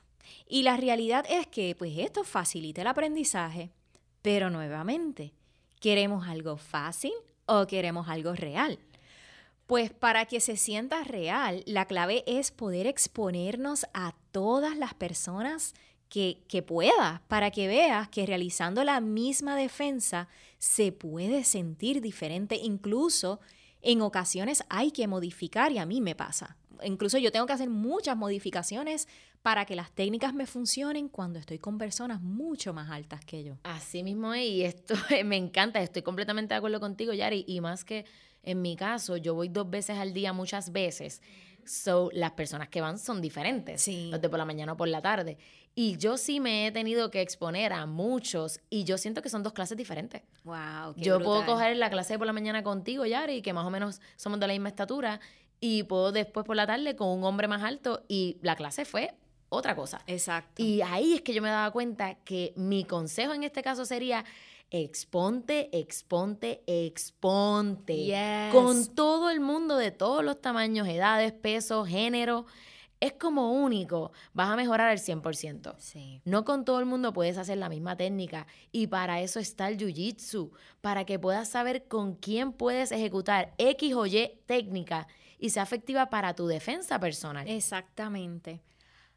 Y 0.47 0.63
la 0.63 0.77
realidad 0.77 1.25
es 1.27 1.47
que, 1.47 1.75
pues 1.75 1.97
esto 1.97 2.23
facilita 2.23 2.83
el 2.83 2.87
aprendizaje, 2.87 3.71
pero 4.21 4.51
nuevamente, 4.51 5.33
¿queremos 5.81 6.29
algo 6.29 6.59
fácil 6.59 7.13
o 7.47 7.67
queremos 7.67 8.09
algo 8.09 8.35
real? 8.35 8.79
Pues 9.67 9.91
para 9.91 10.27
que 10.27 10.41
se 10.41 10.59
sienta 10.59 11.03
real, 11.03 11.63
la 11.65 11.87
clave 11.87 12.25
es 12.27 12.51
poder 12.51 12.87
exponernos 12.87 13.87
a 13.95 14.15
todas 14.33 14.77
las 14.77 14.93
personas 14.93 15.73
que, 16.11 16.43
que 16.47 16.63
puedas, 16.63 17.23
para 17.23 17.51
que 17.51 17.69
veas 17.69 18.11
que 18.11 18.27
realizando 18.27 18.85
la 18.85 19.01
misma 19.01 19.57
defensa 19.57 20.29
se 20.59 20.93
puede 20.93 21.43
sentir 21.45 22.03
diferente, 22.03 22.57
incluso 22.57 23.41
en 23.83 24.01
ocasiones 24.03 24.65
hay 24.69 24.91
que 24.91 25.07
modificar 25.07 25.73
y 25.73 25.79
a 25.79 25.87
mí 25.87 26.01
me 26.01 26.15
pasa. 26.15 26.57
Incluso 26.83 27.19
yo 27.19 27.33
tengo 27.33 27.47
que 27.47 27.53
hacer 27.53 27.71
muchas 27.71 28.17
modificaciones 28.17 29.09
para 29.43 29.65
que 29.65 29.77
las 29.77 29.91
técnicas 29.93 30.35
me 30.35 30.47
funcionen 30.47 31.09
cuando 31.09 31.39
estoy 31.39 31.59
con 31.59 31.79
personas 31.79 32.21
mucho 32.21 32.73
más 32.73 32.91
altas 32.91 33.25
que 33.25 33.43
yo. 33.43 33.59
Así 33.65 34.03
mismo 34.03 34.35
es, 34.35 34.45
y 34.45 34.63
esto 34.63 34.95
me 35.25 35.37
encanta, 35.37 35.81
estoy 35.81 36.03
completamente 36.03 36.55
de 36.55 36.59
acuerdo 36.59 36.81
contigo, 36.81 37.13
Yari, 37.13 37.45
y 37.47 37.61
más 37.61 37.85
que 37.85 38.05
en 38.43 38.63
mi 38.63 38.77
caso, 38.77 39.17
yo 39.17 39.35
voy 39.35 39.49
dos 39.49 39.69
veces 39.69 39.99
al 39.99 40.15
día 40.15 40.33
muchas 40.33 40.73
veces. 40.73 41.21
So, 41.69 42.11
las 42.13 42.33
personas 42.33 42.69
que 42.69 42.81
van 42.81 42.99
son 42.99 43.21
diferentes, 43.21 43.83
sí. 43.83 44.09
los 44.11 44.21
de 44.21 44.29
por 44.29 44.39
la 44.39 44.45
mañana 44.45 44.73
o 44.73 44.77
por 44.77 44.89
la 44.89 45.03
tarde. 45.03 45.39
Y 45.75 45.97
yo 45.97 46.17
sí 46.17 46.41
me 46.41 46.67
he 46.67 46.73
tenido 46.73 47.11
que 47.11 47.21
exponer 47.21 47.73
a 47.73 47.87
muchos 47.87 48.61
y 48.69 48.85
yo 48.85 48.99
siento 48.99 49.23
que 49.23 49.29
son 49.29 49.43
dos 49.43 49.53
clases 49.53 49.77
diferentes. 49.77 50.23
Wow, 50.45 50.95
qué 50.97 51.03
Yo 51.03 51.21
puedo 51.21 51.47
coger 51.47 51.77
la 51.77 51.91
clase 51.91 52.15
de 52.15 52.19
por 52.19 52.27
la 52.27 52.33
mañana 52.33 52.63
contigo, 52.63 53.07
Yari, 53.07 53.43
que 53.43 53.53
más 53.53 53.65
o 53.65 53.71
menos 53.71 54.01
somos 54.17 54.41
de 54.41 54.47
la 54.47 54.53
misma 54.55 54.71
estatura, 54.71 55.21
y 55.61 55.85
puedo 55.85 56.13
después 56.13 56.47
por 56.47 56.57
la 56.57 56.67
tarde 56.67 56.97
con 56.97 57.09
un 57.09 57.25
hombre 57.25 57.49
más 57.49 57.63
alto 57.63 58.05
y 58.09 58.39
la 58.43 58.57
clase 58.57 58.85
fue 58.85 59.15
otra 59.49 59.75
cosa. 59.75 60.01
Exacto. 60.07 60.63
Y 60.63 60.83
ahí 60.83 61.15
es 61.15 61.23
que 61.23 61.33
yo 61.33 61.43
me 61.43 61.49
daba 61.49 61.71
cuenta 61.71 62.15
que 62.25 62.53
mi 62.57 62.85
consejo 62.85 63.33
en 63.33 63.45
este 63.45 63.63
caso 63.63 63.85
sería 63.85 64.25
exponte, 64.71 65.69
exponte, 65.79 66.63
exponte. 66.67 68.51
Con 68.53 68.95
todo 68.95 69.31
el 69.31 69.41
mundo 69.41 69.77
de 69.77 69.91
todos 69.91 70.25
los 70.25 70.41
tamaños, 70.41 70.89
edades, 70.89 71.33
pesos, 71.33 71.89
género. 71.89 72.47
Es 73.01 73.13
como 73.13 73.53
único, 73.53 74.11
vas 74.33 74.51
a 74.51 74.57
mejorar 74.57 74.89
al 74.89 74.99
100%. 74.99 75.77
Sí. 75.79 76.21
No 76.25 76.45
con 76.45 76.65
todo 76.65 76.81
el 76.81 76.87
mundo 76.87 77.13
puedes 77.13 77.39
hacer 77.39 77.57
la 77.57 77.69
misma 77.69 77.97
técnica 77.97 78.49
y 78.73 78.89
para 78.89 79.21
eso 79.21 79.39
está 79.39 79.69
el 79.69 79.79
Jiu-Jitsu, 79.79 80.51
para 80.81 81.05
que 81.05 81.19
puedas 81.19 81.49
saber 81.49 81.87
con 81.87 82.17
quién 82.17 82.53
puedes 82.53 82.91
ejecutar 82.91 83.55
X 83.59 83.95
o 83.95 84.05
Y 84.07 84.41
técnica 84.47 85.07
y 85.39 85.51
sea 85.51 85.63
efectiva 85.63 86.11
para 86.11 86.35
tu 86.35 86.49
defensa 86.49 86.99
personal. 86.99 87.47
Exactamente. 87.49 88.63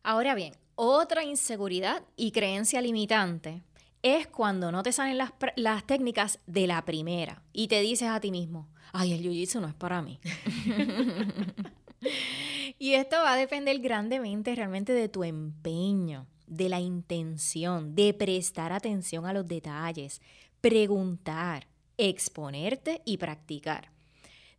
Ahora 0.03 0.35
bien, 0.35 0.53
otra 0.75 1.23
inseguridad 1.23 2.03
y 2.15 2.31
creencia 2.31 2.81
limitante 2.81 3.63
es 4.03 4.27
cuando 4.27 4.71
no 4.71 4.83
te 4.83 4.91
salen 4.91 5.17
las, 5.17 5.85
técnicas 5.85 6.39
de 6.47 6.67
la 6.67 6.83
primera 6.85 7.41
y 7.53 7.67
te 7.67 7.81
dices 7.81 8.09
a 8.09 8.19
ti 8.19 8.31
mismo, 8.31 8.67
ay, 8.93 9.13
el 9.13 9.21
jiu-jitsu 9.21 9.61
no 9.61 9.67
es 9.67 9.73
para 9.73 10.01
mí. 10.01 10.19
y 12.79 12.93
esto 12.93 13.17
va 13.17 13.33
a 13.33 13.37
depender 13.37 13.79
grandemente 13.79 14.55
realmente 14.55 14.93
de 14.93 15.09
tu 15.09 15.23
empeño, 15.23 16.27
de 16.47 16.69
la 16.69 16.79
intención, 16.79 17.95
de 17.95 18.13
prestar 18.13 18.73
atención 18.73 19.25
a 19.25 19.33
los 19.33 19.47
detalles, 19.47 20.21
preguntar, 20.61 21.67
exponerte 21.97 23.01
y 23.05 23.17
practicar. 23.17 23.91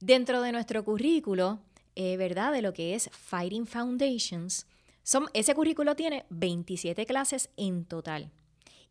Dentro 0.01 0.43
de 0.43 0.53
nuestro 0.53 0.85
currículo, 0.85 1.61
eh, 1.95 2.17
¿verdad? 2.17 2.53
De 2.53 2.63
lo 2.63 2.73
que 2.73 2.95
es 2.95 3.11
Fighting 3.13 3.67
Foundations, 3.67 4.67
ese 5.35 5.55
currículo 5.55 5.97
tiene 5.97 6.25
27 6.31 7.07
clases 7.07 7.51
en 7.57 7.85
total. 7.85 8.31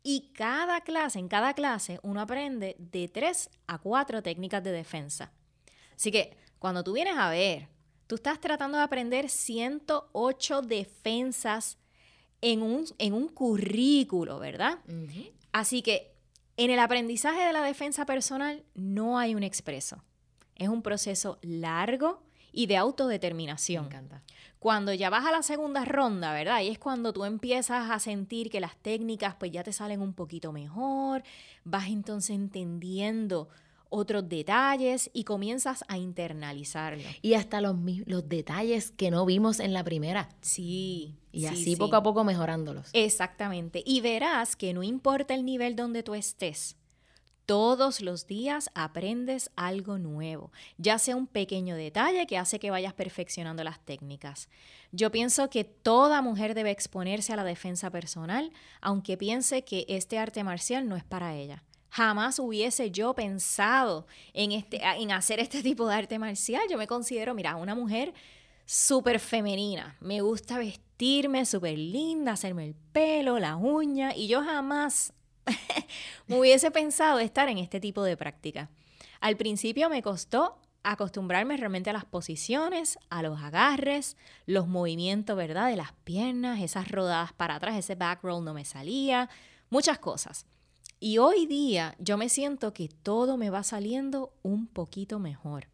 Y 0.02 0.32
cada 0.34 0.80
clase, 0.80 1.18
en 1.18 1.28
cada 1.28 1.54
clase, 1.54 2.00
uno 2.02 2.20
aprende 2.20 2.76
de 2.78 3.08
3 3.08 3.50
a 3.66 3.78
4 3.78 4.22
técnicas 4.22 4.62
de 4.62 4.72
defensa. 4.72 5.32
Así 5.94 6.10
que 6.10 6.36
cuando 6.58 6.82
tú 6.82 6.92
vienes 6.92 7.16
a 7.16 7.30
ver, 7.30 7.68
tú 8.06 8.16
estás 8.16 8.40
tratando 8.40 8.78
de 8.78 8.84
aprender 8.84 9.28
108 9.28 10.62
defensas 10.62 11.78
en 12.40 12.62
un, 12.62 12.84
en 12.98 13.14
un 13.14 13.28
currículo, 13.28 14.38
¿verdad? 14.38 14.78
Así 15.52 15.82
que 15.82 16.12
en 16.56 16.70
el 16.70 16.78
aprendizaje 16.80 17.44
de 17.44 17.52
la 17.52 17.62
defensa 17.62 18.04
personal 18.04 18.64
no 18.74 19.18
hay 19.18 19.34
un 19.34 19.42
expreso. 19.42 20.02
Es 20.56 20.68
un 20.68 20.82
proceso 20.82 21.38
largo 21.42 22.22
y 22.52 22.66
de 22.66 22.76
autodeterminación. 22.76 23.84
Me 23.84 23.88
encanta 23.88 24.22
cuando 24.62 24.94
ya 24.94 25.10
vas 25.10 25.26
a 25.26 25.32
la 25.32 25.42
segunda 25.42 25.84
ronda, 25.84 26.32
¿verdad? 26.32 26.60
Y 26.60 26.68
es 26.68 26.78
cuando 26.78 27.12
tú 27.12 27.24
empiezas 27.24 27.90
a 27.90 27.98
sentir 27.98 28.48
que 28.48 28.60
las 28.60 28.76
técnicas 28.76 29.34
pues 29.34 29.50
ya 29.50 29.64
te 29.64 29.72
salen 29.72 30.00
un 30.00 30.14
poquito 30.14 30.52
mejor, 30.52 31.24
vas 31.64 31.88
entonces 31.88 32.36
entendiendo 32.36 33.48
otros 33.88 34.28
detalles 34.28 35.10
y 35.12 35.24
comienzas 35.24 35.84
a 35.88 35.98
internalizarlo. 35.98 37.02
Y 37.22 37.34
hasta 37.34 37.60
los, 37.60 37.74
los 38.06 38.28
detalles 38.28 38.92
que 38.92 39.10
no 39.10 39.26
vimos 39.26 39.58
en 39.58 39.72
la 39.72 39.82
primera. 39.82 40.28
Sí. 40.40 41.16
Y 41.32 41.46
así 41.46 41.74
poco 41.74 41.96
a 41.96 42.02
poco 42.04 42.22
mejorándolos. 42.22 42.88
Exactamente. 42.92 43.82
Y 43.84 44.00
verás 44.00 44.54
que 44.54 44.72
no 44.72 44.84
importa 44.84 45.34
el 45.34 45.44
nivel 45.44 45.74
donde 45.74 46.04
tú 46.04 46.14
estés, 46.14 46.76
todos 47.46 48.00
los 48.00 48.26
días 48.26 48.70
aprendes 48.74 49.50
algo 49.56 49.98
nuevo, 49.98 50.52
ya 50.78 50.98
sea 50.98 51.16
un 51.16 51.26
pequeño 51.26 51.76
detalle 51.76 52.26
que 52.26 52.38
hace 52.38 52.58
que 52.58 52.70
vayas 52.70 52.94
perfeccionando 52.94 53.64
las 53.64 53.80
técnicas. 53.80 54.48
Yo 54.92 55.10
pienso 55.10 55.50
que 55.50 55.64
toda 55.64 56.22
mujer 56.22 56.54
debe 56.54 56.70
exponerse 56.70 57.32
a 57.32 57.36
la 57.36 57.44
defensa 57.44 57.90
personal, 57.90 58.52
aunque 58.80 59.16
piense 59.16 59.64
que 59.64 59.84
este 59.88 60.18
arte 60.18 60.44
marcial 60.44 60.88
no 60.88 60.96
es 60.96 61.04
para 61.04 61.34
ella. 61.34 61.62
Jamás 61.90 62.38
hubiese 62.38 62.90
yo 62.90 63.14
pensado 63.14 64.06
en, 64.32 64.52
este, 64.52 64.80
en 64.82 65.12
hacer 65.12 65.40
este 65.40 65.62
tipo 65.62 65.86
de 65.86 65.94
arte 65.94 66.18
marcial. 66.18 66.62
Yo 66.70 66.78
me 66.78 66.86
considero, 66.86 67.34
mira, 67.34 67.56
una 67.56 67.74
mujer 67.74 68.14
súper 68.64 69.20
femenina. 69.20 69.96
Me 70.00 70.22
gusta 70.22 70.58
vestirme 70.58 71.44
súper 71.44 71.76
linda, 71.76 72.32
hacerme 72.32 72.64
el 72.64 72.74
pelo, 72.74 73.38
la 73.38 73.56
uña, 73.56 74.14
y 74.16 74.28
yo 74.28 74.42
jamás 74.42 75.12
hubiese 76.28 76.70
pensado 76.70 77.18
estar 77.18 77.48
en 77.48 77.58
este 77.58 77.80
tipo 77.80 78.02
de 78.02 78.16
práctica. 78.16 78.70
Al 79.20 79.36
principio 79.36 79.88
me 79.88 80.02
costó 80.02 80.58
acostumbrarme 80.82 81.56
realmente 81.56 81.90
a 81.90 81.92
las 81.92 82.04
posiciones, 82.04 82.98
a 83.08 83.22
los 83.22 83.40
agarres, 83.40 84.16
los 84.46 84.66
movimientos, 84.66 85.36
¿verdad? 85.36 85.68
De 85.68 85.76
las 85.76 85.92
piernas, 86.04 86.60
esas 86.60 86.90
rodadas 86.90 87.32
para 87.32 87.56
atrás, 87.56 87.76
ese 87.76 87.94
back 87.94 88.22
roll 88.22 88.44
no 88.44 88.54
me 88.54 88.64
salía, 88.64 89.28
muchas 89.70 89.98
cosas. 89.98 90.46
Y 90.98 91.18
hoy 91.18 91.46
día 91.46 91.94
yo 91.98 92.16
me 92.16 92.28
siento 92.28 92.72
que 92.72 92.88
todo 92.88 93.36
me 93.36 93.50
va 93.50 93.62
saliendo 93.62 94.32
un 94.42 94.66
poquito 94.66 95.18
mejor. 95.18 95.68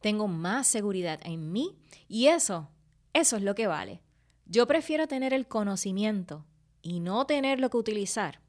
Tengo 0.00 0.28
más 0.28 0.66
seguridad 0.66 1.20
en 1.24 1.52
mí 1.52 1.76
y 2.08 2.26
eso, 2.26 2.68
eso 3.12 3.36
es 3.36 3.42
lo 3.42 3.54
que 3.54 3.66
vale. 3.66 4.02
Yo 4.46 4.66
prefiero 4.66 5.06
tener 5.06 5.32
el 5.32 5.46
conocimiento 5.46 6.44
y 6.82 7.00
no 7.00 7.24
tenerlo 7.24 7.70
que 7.70 7.76
utilizar 7.76 8.43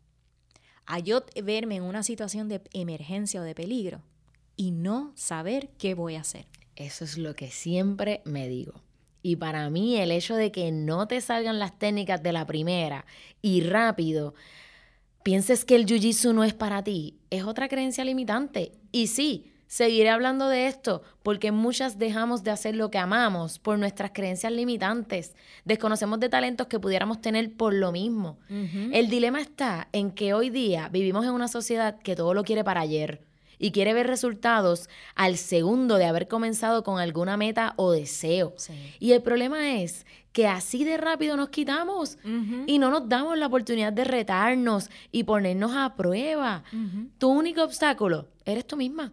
a 0.85 0.99
yo 0.99 1.23
verme 1.43 1.77
en 1.77 1.83
una 1.83 2.03
situación 2.03 2.49
de 2.49 2.61
emergencia 2.73 3.41
o 3.41 3.43
de 3.43 3.55
peligro 3.55 4.01
y 4.55 4.71
no 4.71 5.11
saber 5.15 5.69
qué 5.77 5.93
voy 5.93 6.15
a 6.15 6.21
hacer. 6.21 6.45
Eso 6.75 7.05
es 7.05 7.17
lo 7.17 7.35
que 7.35 7.51
siempre 7.51 8.21
me 8.25 8.47
digo. 8.47 8.73
Y 9.21 9.37
para 9.37 9.69
mí 9.69 9.97
el 9.97 10.11
hecho 10.11 10.35
de 10.35 10.51
que 10.51 10.71
no 10.71 11.07
te 11.07 11.19
salgan 11.21 11.57
las 11.57 11.79
técnicas 11.79 12.21
de 12.21 12.31
la 12.31 12.45
primera 12.45 13.05
y 13.41 13.61
rápido, 13.61 14.35
pienses 15.23 15.65
que 15.65 15.75
el 15.75 15.87
jiu-jitsu 15.87 16.33
no 16.33 16.43
es 16.43 16.53
para 16.53 16.83
ti, 16.83 17.17
es 17.31 17.43
otra 17.43 17.67
creencia 17.67 18.05
limitante. 18.05 18.73
Y 18.91 19.07
sí, 19.07 19.51
Seguiré 19.75 20.09
hablando 20.09 20.47
de 20.47 20.67
esto 20.67 21.01
porque 21.21 21.51
muchas 21.51 21.99
dejamos 21.99 22.45
de 22.45 22.51
hacer 22.51 22.77
lo 22.77 22.89
que 22.89 22.97
amamos 22.97 23.59
por 23.59 23.77
nuestras 23.77 24.11
creencias 24.13 24.53
limitantes. 24.53 25.35
Desconocemos 25.65 26.21
de 26.21 26.29
talentos 26.29 26.67
que 26.67 26.79
pudiéramos 26.79 27.19
tener 27.19 27.51
por 27.51 27.73
lo 27.73 27.91
mismo. 27.91 28.39
El 28.93 29.09
dilema 29.09 29.41
está 29.41 29.89
en 29.91 30.11
que 30.11 30.33
hoy 30.33 30.49
día 30.49 30.87
vivimos 30.87 31.25
en 31.25 31.31
una 31.31 31.49
sociedad 31.49 31.99
que 31.99 32.15
todo 32.15 32.33
lo 32.33 32.45
quiere 32.45 32.63
para 32.63 32.79
ayer 32.79 33.25
y 33.59 33.71
quiere 33.71 33.93
ver 33.93 34.07
resultados 34.07 34.87
al 35.13 35.35
segundo 35.35 35.97
de 35.97 36.05
haber 36.05 36.29
comenzado 36.29 36.81
con 36.85 36.97
alguna 36.97 37.35
meta 37.35 37.73
o 37.75 37.91
deseo. 37.91 38.55
Y 39.01 39.11
el 39.11 39.21
problema 39.23 39.81
es 39.81 40.05
que 40.31 40.47
así 40.47 40.85
de 40.85 40.95
rápido 40.95 41.35
nos 41.35 41.49
quitamos 41.49 42.17
y 42.65 42.79
no 42.79 42.91
nos 42.91 43.09
damos 43.09 43.37
la 43.37 43.47
oportunidad 43.47 43.91
de 43.91 44.05
retarnos 44.05 44.89
y 45.11 45.25
ponernos 45.25 45.73
a 45.75 45.97
prueba. 45.97 46.63
Tu 47.17 47.27
único 47.27 47.61
obstáculo 47.61 48.29
eres 48.45 48.65
tú 48.65 48.77
misma 48.77 49.11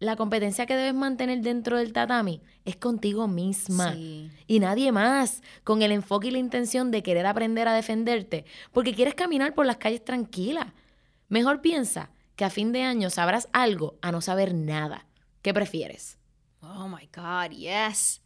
la 0.00 0.16
competencia 0.16 0.64
que 0.64 0.76
debes 0.76 0.94
mantener 0.94 1.40
dentro 1.42 1.76
del 1.76 1.92
tatami 1.92 2.40
es 2.64 2.76
contigo 2.76 3.28
misma 3.28 3.94
y 3.94 4.58
nadie 4.58 4.92
más, 4.92 5.42
con 5.62 5.82
el 5.82 5.92
enfoque 5.92 6.28
y 6.28 6.30
la 6.30 6.38
intención 6.38 6.90
de 6.90 7.02
querer 7.02 7.26
aprender 7.26 7.68
a 7.68 7.74
defenderte, 7.74 8.46
porque 8.72 8.94
quieres 8.94 9.14
caminar 9.14 9.54
por 9.54 9.66
las 9.66 9.76
calles 9.76 10.02
tranquila. 10.02 10.72
Mejor 11.28 11.60
piensa 11.60 12.10
que 12.34 12.46
a 12.46 12.50
fin 12.50 12.72
de 12.72 12.82
año 12.82 13.10
sabrás 13.10 13.48
algo 13.52 13.98
a 14.00 14.10
no 14.10 14.22
saber 14.22 14.54
nada. 14.54 15.06
¿Qué 15.42 15.52
prefieres? 15.52 16.18
Oh 16.62 16.88
my 16.88 17.08
God, 17.14 17.50
yes. 17.50 18.22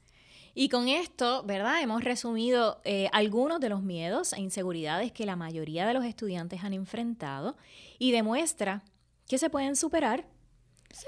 Y 0.55 0.69
con 0.69 0.87
esto, 0.87 1.43
¿verdad? 1.43 1.83
Hemos 1.83 2.05
resumido 2.05 2.81
eh, 2.85 3.09
algunos 3.13 3.59
de 3.59 3.69
los 3.69 3.83
miedos 3.83 4.33
e 4.33 4.41
inseguridades 4.41 5.11
que 5.11 5.27
la 5.27 5.35
mayoría 5.35 5.89
de 5.89 5.95
los 5.95 6.05
estudiantes 6.05 6.63
han 6.63 6.73
enfrentado 6.73 7.57
y 7.99 8.13
demuestra 8.13 8.85
que 9.27 9.39
se 9.39 9.51
pueden 9.51 9.75
superar 9.75 10.29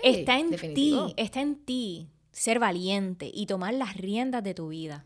está 0.02 0.38
en 0.38 0.50
ti, 0.74 0.96
está 1.16 1.40
en 1.40 1.56
ti 1.56 2.08
ser 2.32 2.58
valiente 2.58 3.30
y 3.32 3.46
tomar 3.46 3.74
las 3.74 3.96
riendas 3.96 4.44
de 4.44 4.54
tu 4.54 4.68
vida. 4.68 5.04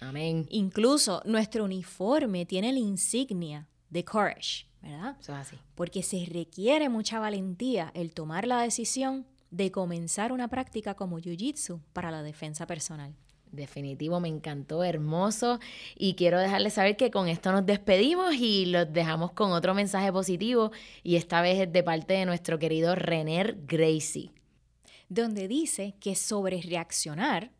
Amén. 0.00 0.46
Incluso 0.50 1.22
nuestro 1.24 1.64
uniforme 1.64 2.44
tiene 2.44 2.72
la 2.72 2.80
insignia 2.80 3.68
de 3.88 4.04
courage, 4.04 4.66
¿verdad? 4.80 5.16
Eso 5.20 5.32
es 5.32 5.38
así. 5.38 5.56
Porque 5.74 6.02
se 6.02 6.26
requiere 6.26 6.88
mucha 6.88 7.20
valentía 7.20 7.92
el 7.94 8.12
tomar 8.12 8.46
la 8.46 8.60
decisión 8.60 9.26
de 9.50 9.70
comenzar 9.70 10.32
una 10.32 10.48
práctica 10.48 10.94
como 10.94 11.20
Jiu-Jitsu 11.20 11.80
para 11.92 12.10
la 12.10 12.22
defensa 12.22 12.66
personal. 12.66 13.14
Definitivo, 13.52 14.18
me 14.18 14.28
encantó, 14.28 14.82
hermoso. 14.82 15.60
Y 15.94 16.14
quiero 16.14 16.40
dejarles 16.40 16.72
saber 16.72 16.96
que 16.96 17.10
con 17.10 17.28
esto 17.28 17.52
nos 17.52 17.66
despedimos 17.66 18.34
y 18.34 18.66
los 18.66 18.90
dejamos 18.92 19.32
con 19.32 19.52
otro 19.52 19.74
mensaje 19.74 20.10
positivo. 20.10 20.72
Y 21.02 21.16
esta 21.16 21.42
vez 21.42 21.60
es 21.60 21.72
de 21.72 21.82
parte 21.82 22.14
de 22.14 22.24
nuestro 22.24 22.58
querido 22.58 22.94
René 22.94 23.54
Gracie. 23.66 24.30
Donde 25.08 25.48
dice 25.48 25.94
que 26.00 26.16
sobre 26.16 26.62
reaccionar 26.62 27.50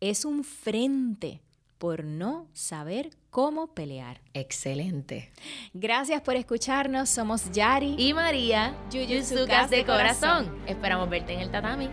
es 0.00 0.24
un 0.24 0.42
frente 0.42 1.42
por 1.76 2.04
no 2.04 2.48
saber 2.54 3.10
cómo 3.28 3.74
pelear. 3.74 4.20
Excelente. 4.34 5.32
Gracias 5.74 6.22
por 6.22 6.36
escucharnos. 6.36 7.10
Somos 7.10 7.50
Yari 7.50 7.96
y 7.98 8.14
María, 8.14 8.74
Yuyutsukas 8.90 9.68
de 9.68 9.84
corazón. 9.84 10.62
Esperamos 10.66 11.10
verte 11.10 11.34
en 11.34 11.40
el 11.40 11.50
tatami. 11.50 11.90